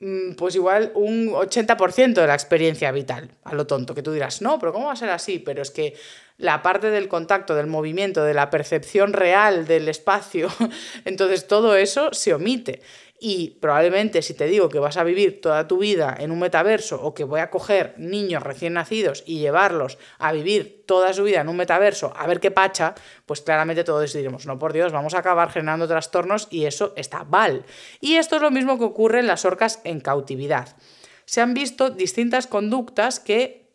[0.00, 4.42] mm, pues igual un 80% de la experiencia vital, a lo tonto, que tú dirás,
[4.42, 5.38] no, pero ¿cómo va a ser así?
[5.38, 5.94] Pero es que
[6.36, 10.48] la parte del contacto, del movimiento, de la percepción real del espacio,
[11.04, 12.82] entonces todo eso se omite.
[13.26, 17.00] Y probablemente si te digo que vas a vivir toda tu vida en un metaverso
[17.02, 21.40] o que voy a coger niños recién nacidos y llevarlos a vivir toda su vida
[21.40, 22.94] en un metaverso a ver qué pacha,
[23.24, 27.24] pues claramente todos diremos, no por Dios, vamos a acabar generando trastornos y eso está
[27.24, 27.64] mal.
[27.98, 30.76] Y esto es lo mismo que ocurre en las orcas en cautividad.
[31.24, 33.70] Se han visto distintas conductas que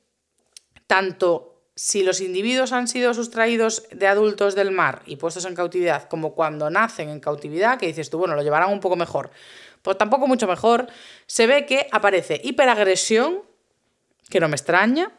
[0.86, 1.49] tanto
[1.82, 6.36] si los individuos han sido sustraídos de adultos del mar y puestos en cautividad, como
[6.36, 9.32] cuando nacen en cautividad, que dices tú, bueno, lo llevarán un poco mejor,
[9.82, 10.88] pues tampoco mucho mejor,
[11.26, 13.44] se ve que aparece hiperagresión,
[14.30, 15.14] que no me extraña,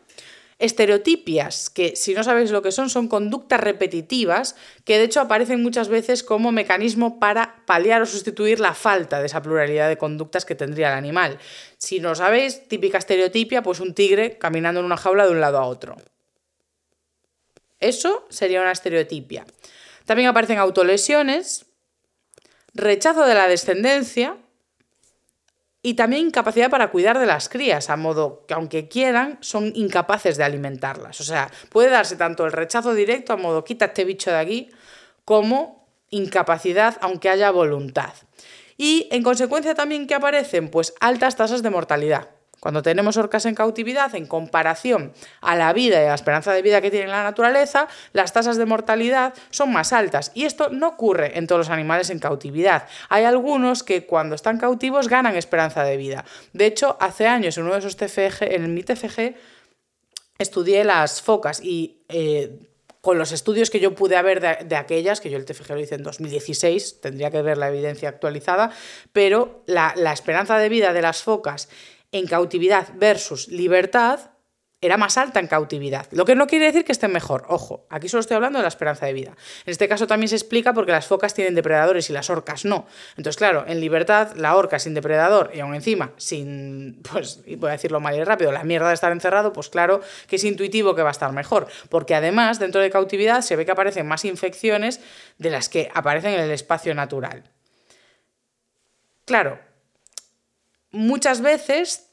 [0.58, 4.54] estereotipias, que si no sabéis lo que son, son conductas repetitivas,
[4.84, 9.26] que de hecho aparecen muchas veces como mecanismo para paliar o sustituir la falta de
[9.26, 11.38] esa pluralidad de conductas que tendría el animal.
[11.78, 15.56] Si no sabéis, típica estereotipia, pues un tigre caminando en una jaula de un lado
[15.56, 15.96] a otro.
[17.80, 19.44] Eso sería una estereotipia.
[20.04, 21.66] También aparecen autolesiones,
[22.74, 24.36] rechazo de la descendencia
[25.82, 30.36] y también incapacidad para cuidar de las crías, a modo que aunque quieran, son incapaces
[30.36, 31.20] de alimentarlas.
[31.20, 34.70] O sea, puede darse tanto el rechazo directo, a modo quita este bicho de aquí,
[35.24, 38.12] como incapacidad aunque haya voluntad.
[38.76, 42.30] Y en consecuencia también que aparecen pues altas tasas de mortalidad.
[42.60, 46.60] Cuando tenemos orcas en cautividad, en comparación a la vida y a la esperanza de
[46.60, 50.30] vida que tiene la naturaleza, las tasas de mortalidad son más altas.
[50.34, 52.86] Y esto no ocurre en todos los animales en cautividad.
[53.08, 56.26] Hay algunos que cuando están cautivos ganan esperanza de vida.
[56.52, 59.34] De hecho, hace años en uno de esos TFG, en mi TFG,
[60.38, 62.02] estudié las focas y...
[62.08, 62.66] Eh,
[63.00, 65.94] con los estudios que yo pude haber de, aquellas, que yo el TFG lo hice
[65.94, 68.72] en 2016, tendría que ver la evidencia actualizada,
[69.14, 71.70] pero la, la esperanza de vida de las focas
[72.12, 74.30] en cautividad versus libertad
[74.82, 76.06] era más alta en cautividad.
[76.10, 77.44] Lo que no quiere decir que esté mejor.
[77.48, 79.36] Ojo, aquí solo estoy hablando de la esperanza de vida.
[79.66, 82.86] En este caso también se explica porque las focas tienen depredadores y las orcas no.
[83.10, 87.72] Entonces, claro, en libertad, la orca sin depredador y aún encima sin, pues, voy a
[87.72, 91.02] decirlo mal y rápido, la mierda de estar encerrado, pues claro que es intuitivo que
[91.02, 91.66] va a estar mejor.
[91.90, 95.00] Porque además, dentro de cautividad, se ve que aparecen más infecciones
[95.36, 97.44] de las que aparecen en el espacio natural.
[99.26, 99.58] Claro,
[100.90, 102.10] muchas veces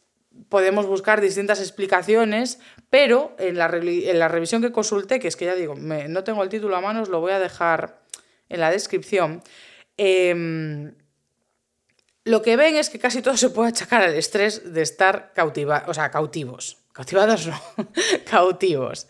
[0.49, 2.59] podemos buscar distintas explicaciones,
[2.89, 6.75] pero en la, revisión que consulté, que es que ya digo, no tengo el título
[6.75, 8.01] a mano, os lo voy a dejar
[8.49, 9.41] en la descripción,
[9.97, 10.93] em,
[12.23, 15.89] lo que ven es que casi todo se puede achacar al estrés de estar cautivados,
[15.89, 16.77] o sea, cautivos.
[16.91, 17.61] Cautivados no,
[18.29, 19.07] cautivos.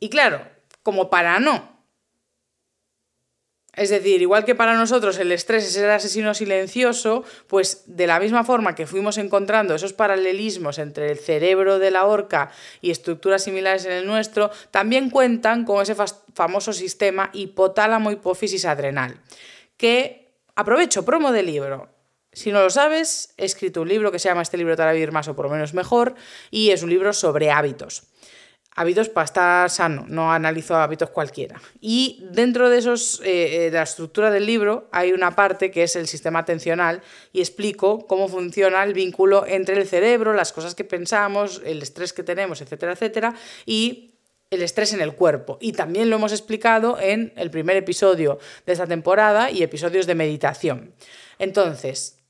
[0.00, 0.44] Y claro,
[0.82, 1.81] como para no
[3.74, 8.20] es decir, igual que para nosotros el estrés es el asesino silencioso, pues de la
[8.20, 12.50] misma forma que fuimos encontrando esos paralelismos entre el cerebro de la orca
[12.82, 15.94] y estructuras similares en el nuestro, también cuentan con ese
[16.34, 19.16] famoso sistema hipotálamo-hipófisis adrenal,
[19.78, 21.88] que, aprovecho, promo de libro,
[22.34, 25.12] si no lo sabes, he escrito un libro que se llama Este libro te vivir
[25.12, 26.14] más o por lo menos mejor,
[26.50, 28.11] y es un libro sobre hábitos
[28.74, 31.60] hábitos para estar sano, no analizo hábitos cualquiera.
[31.80, 35.82] Y dentro de, esos, eh, eh, de la estructura del libro hay una parte que
[35.82, 37.02] es el sistema atencional
[37.32, 42.12] y explico cómo funciona el vínculo entre el cerebro, las cosas que pensamos, el estrés
[42.12, 43.34] que tenemos, etcétera, etcétera,
[43.66, 44.14] y
[44.50, 45.58] el estrés en el cuerpo.
[45.60, 50.14] Y también lo hemos explicado en el primer episodio de esta temporada y episodios de
[50.14, 50.94] meditación.
[51.38, 52.21] Entonces,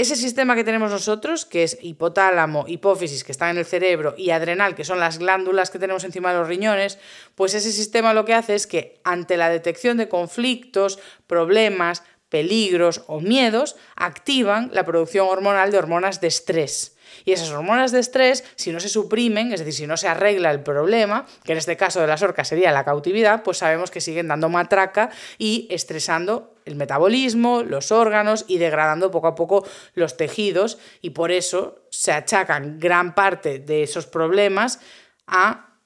[0.00, 4.30] ese sistema que tenemos nosotros, que es hipotálamo, hipófisis, que están en el cerebro, y
[4.30, 6.98] adrenal, que son las glándulas que tenemos encima de los riñones,
[7.34, 13.02] pues ese sistema lo que hace es que ante la detección de conflictos, problemas, peligros
[13.08, 16.96] o miedos, activan la producción hormonal de hormonas de estrés.
[17.24, 20.50] Y esas hormonas de estrés, si no se suprimen, es decir, si no se arregla
[20.50, 24.00] el problema, que en este caso de las orcas sería la cautividad, pues sabemos que
[24.00, 30.16] siguen dando matraca y estresando el metabolismo, los órganos y degradando poco a poco los
[30.16, 34.80] tejidos y por eso se achacan gran parte de esos problemas
[35.26, 35.76] a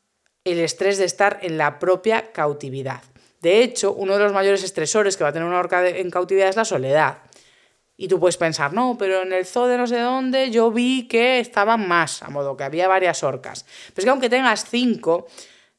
[0.44, 3.02] el estrés de estar en la propia cautividad.
[3.40, 6.48] De hecho, uno de los mayores estresores que va a tener una orca en cautividad
[6.48, 7.18] es la soledad.
[7.96, 11.06] Y tú puedes pensar, no, pero en el zoo de no sé dónde yo vi
[11.06, 13.64] que estaban más, a modo que había varias orcas.
[13.88, 15.26] Pero es que aunque tengas cinco,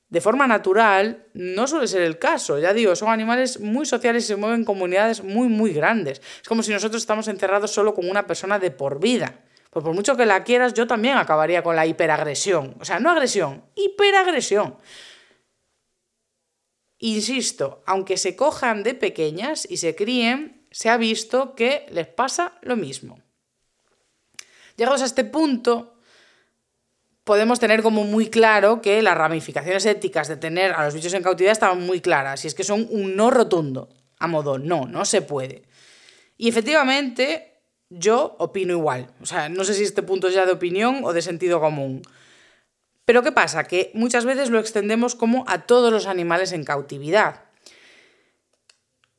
[0.09, 2.59] de forma natural no suele ser el caso.
[2.59, 6.21] Ya digo, son animales muy sociales y se mueven en comunidades muy, muy grandes.
[6.41, 9.41] Es como si nosotros estamos encerrados solo con una persona de por vida.
[9.71, 12.75] Pues por mucho que la quieras, yo también acabaría con la hiperagresión.
[12.79, 14.77] O sea, no agresión, hiperagresión.
[16.99, 22.57] Insisto, aunque se cojan de pequeñas y se críen, se ha visto que les pasa
[22.61, 23.19] lo mismo.
[24.77, 25.94] Llegados a este punto,
[27.25, 31.23] podemos tener como muy claro que las ramificaciones éticas de tener a los bichos en
[31.23, 35.03] cautividad estaban muy claras, y es que son un no rotundo, a modo no, no
[35.03, 35.63] se puede.
[36.37, 37.55] Y efectivamente,
[37.89, 39.07] yo opino igual.
[39.21, 42.01] O sea, no sé si este punto es ya de opinión o de sentido común.
[43.05, 43.65] Pero ¿qué pasa?
[43.65, 47.43] Que muchas veces lo extendemos como a todos los animales en cautividad.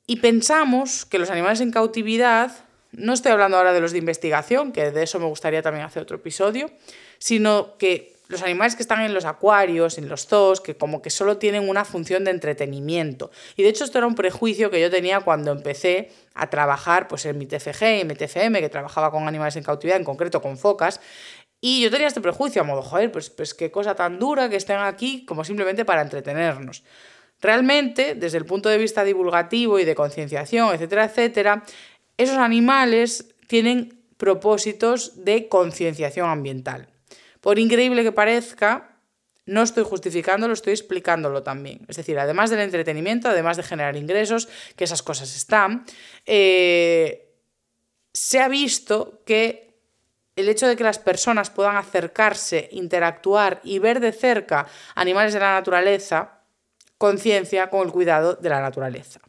[0.07, 2.53] Y pensamos que los animales en cautividad,
[2.97, 6.03] no estoy hablando ahora de los de investigación, que de eso me gustaría también hacer
[6.03, 6.71] otro episodio,
[7.19, 11.11] sino que los animales que están en los acuarios, en los zoos, que como que
[11.11, 13.31] solo tienen una función de entretenimiento.
[13.55, 17.25] Y de hecho esto era un prejuicio que yo tenía cuando empecé a trabajar pues,
[17.27, 20.59] en mi TFG y mi TFM, que trabajaba con animales en cautividad, en concreto con
[20.59, 21.01] focas.
[21.61, 24.57] Y yo tenía este prejuicio, a modo, joder, pues, pues qué cosa tan dura que
[24.57, 26.83] estén aquí como simplemente para entretenernos.
[27.41, 31.65] Realmente, desde el punto de vista divulgativo y de concienciación, etcétera, etcétera,
[32.17, 36.89] esos animales tienen propósitos de concienciación ambiental.
[37.41, 38.97] Por increíble que parezca,
[39.45, 41.85] no estoy justificándolo, estoy explicándolo también.
[41.89, 45.85] Es decir, además del entretenimiento, además de generar ingresos, que esas cosas están,
[46.25, 47.33] eh,
[48.12, 49.67] se ha visto que
[50.35, 55.41] el hecho de que las personas puedan acercarse, interactuar y ver de cerca animales de
[55.41, 56.41] la naturaleza
[56.99, 59.21] conciencia con el cuidado de la naturaleza.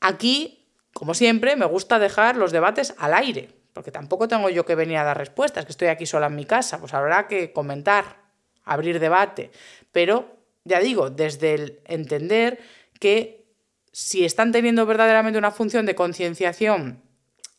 [0.00, 0.59] Aquí,
[1.00, 4.98] como siempre, me gusta dejar los debates al aire, porque tampoco tengo yo que venir
[4.98, 8.20] a dar respuestas, que estoy aquí sola en mi casa, pues habrá que comentar,
[8.64, 9.50] abrir debate,
[9.92, 12.60] pero ya digo, desde el entender
[12.98, 13.46] que
[13.92, 17.02] si están teniendo verdaderamente una función de concienciación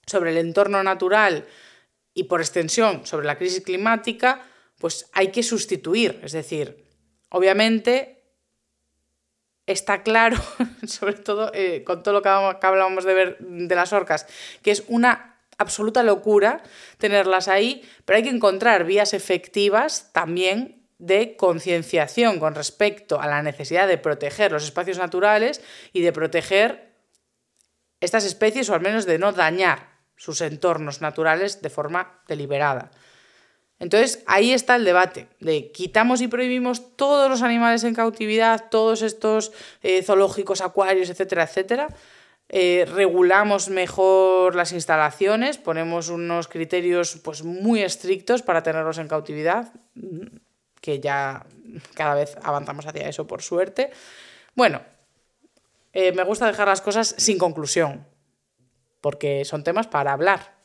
[0.06, 1.48] sobre el entorno natural
[2.14, 4.44] y por extensión sobre la crisis climática,
[4.78, 6.86] pues hay que sustituir, es decir,
[7.30, 8.20] obviamente
[9.72, 10.38] está claro,
[10.86, 14.28] sobre todo eh, con todo lo que hablábamos de ver de las orcas,
[14.61, 16.63] que es una absoluta locura
[16.97, 23.41] tenerlas ahí, pero hay que encontrar vías efectivas también de concienciación con respecto a la
[23.41, 25.61] necesidad de proteger los espacios naturales
[25.93, 26.91] y de proteger
[27.99, 32.91] estas especies o al menos de no dañar sus entornos naturales de forma deliberada.
[33.82, 39.02] Entonces ahí está el debate de quitamos y prohibimos todos los animales en cautividad, todos
[39.02, 39.52] estos
[39.82, 41.88] eh, zoológicos, acuarios, etcétera, etcétera.
[42.48, 49.74] Eh, regulamos mejor las instalaciones, ponemos unos criterios pues, muy estrictos para tenerlos en cautividad,
[50.80, 51.48] que ya
[51.96, 53.90] cada vez avanzamos hacia eso por suerte.
[54.54, 54.82] Bueno,
[55.92, 58.06] eh, me gusta dejar las cosas sin conclusión,
[59.00, 60.61] porque son temas para hablar.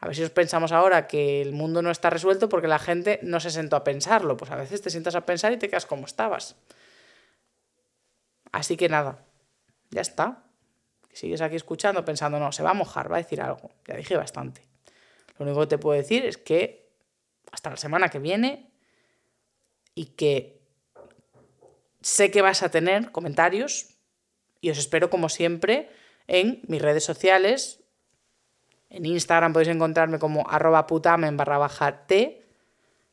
[0.00, 3.18] A ver si os pensamos ahora que el mundo no está resuelto porque la gente
[3.22, 4.36] no se sentó a pensarlo.
[4.36, 6.56] Pues a veces te sientas a pensar y te quedas como estabas.
[8.52, 9.24] Así que nada,
[9.90, 10.44] ya está.
[11.12, 13.70] Sigues aquí escuchando pensando, no, se va a mojar, va a decir algo.
[13.86, 14.62] Ya dije bastante.
[15.36, 16.92] Lo único que te puedo decir es que
[17.50, 18.70] hasta la semana que viene
[19.94, 20.60] y que
[22.00, 23.96] sé que vas a tener comentarios
[24.60, 25.90] y os espero como siempre
[26.26, 27.77] en mis redes sociales.
[28.90, 32.42] En Instagram podéis encontrarme como arroba putamen barra baja t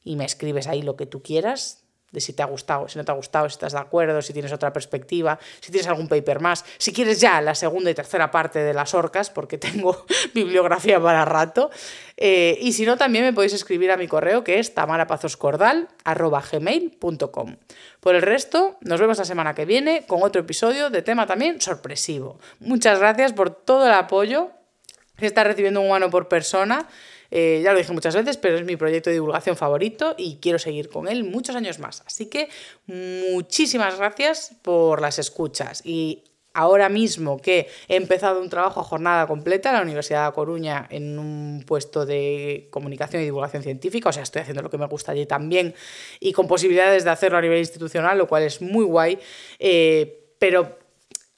[0.04, 3.04] y me escribes ahí lo que tú quieras de si te ha gustado, si no
[3.04, 6.40] te ha gustado, si estás de acuerdo, si tienes otra perspectiva, si tienes algún paper
[6.40, 10.98] más, si quieres ya la segunda y tercera parte de las orcas, porque tengo bibliografía
[11.00, 11.70] para rato.
[12.16, 17.56] Eh, y si no, también me podéis escribir a mi correo que es tamarapazoscordal.gmail.com.
[18.00, 21.60] Por el resto, nos vemos la semana que viene con otro episodio de tema también
[21.60, 22.40] sorpresivo.
[22.60, 24.52] Muchas gracias por todo el apoyo
[25.20, 26.88] está recibiendo un humano por persona.
[27.32, 30.60] Eh, ya lo dije muchas veces, pero es mi proyecto de divulgación favorito y quiero
[30.60, 32.04] seguir con él muchos años más.
[32.06, 32.50] Así que
[32.86, 39.28] muchísimas gracias por las escuchas y ahora mismo que he empezado un trabajo a jornada
[39.28, 44.14] completa en la Universidad de Coruña en un puesto de comunicación y divulgación científica, o
[44.14, 45.76] sea, estoy haciendo lo que me gusta allí también
[46.20, 49.20] y con posibilidades de hacerlo a nivel institucional, lo cual es muy guay,
[49.60, 50.85] eh, pero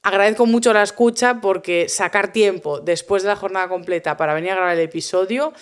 [0.08, 4.56] agradezco mucho la escucha porque sacar tiempo después de la jornada completa para venir a
[4.56, 5.54] grabar el episodio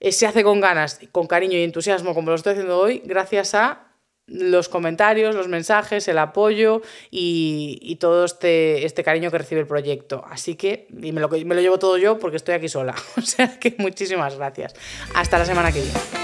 [0.00, 3.54] eh, se hace con ganas, con cariño y entusiasmo como lo estoy haciendo hoy, gracias
[3.54, 3.88] a
[4.26, 10.24] los comentarios, los mensajes, el apoyo y, todo este, este, cariño que recibe el proyecto.
[10.28, 12.94] Así que, y me lo, me lo llevo todo yo porque estoy aquí sola.
[13.16, 14.74] O sea que muchísimas gracias.
[15.14, 16.23] Hasta la semana que viene.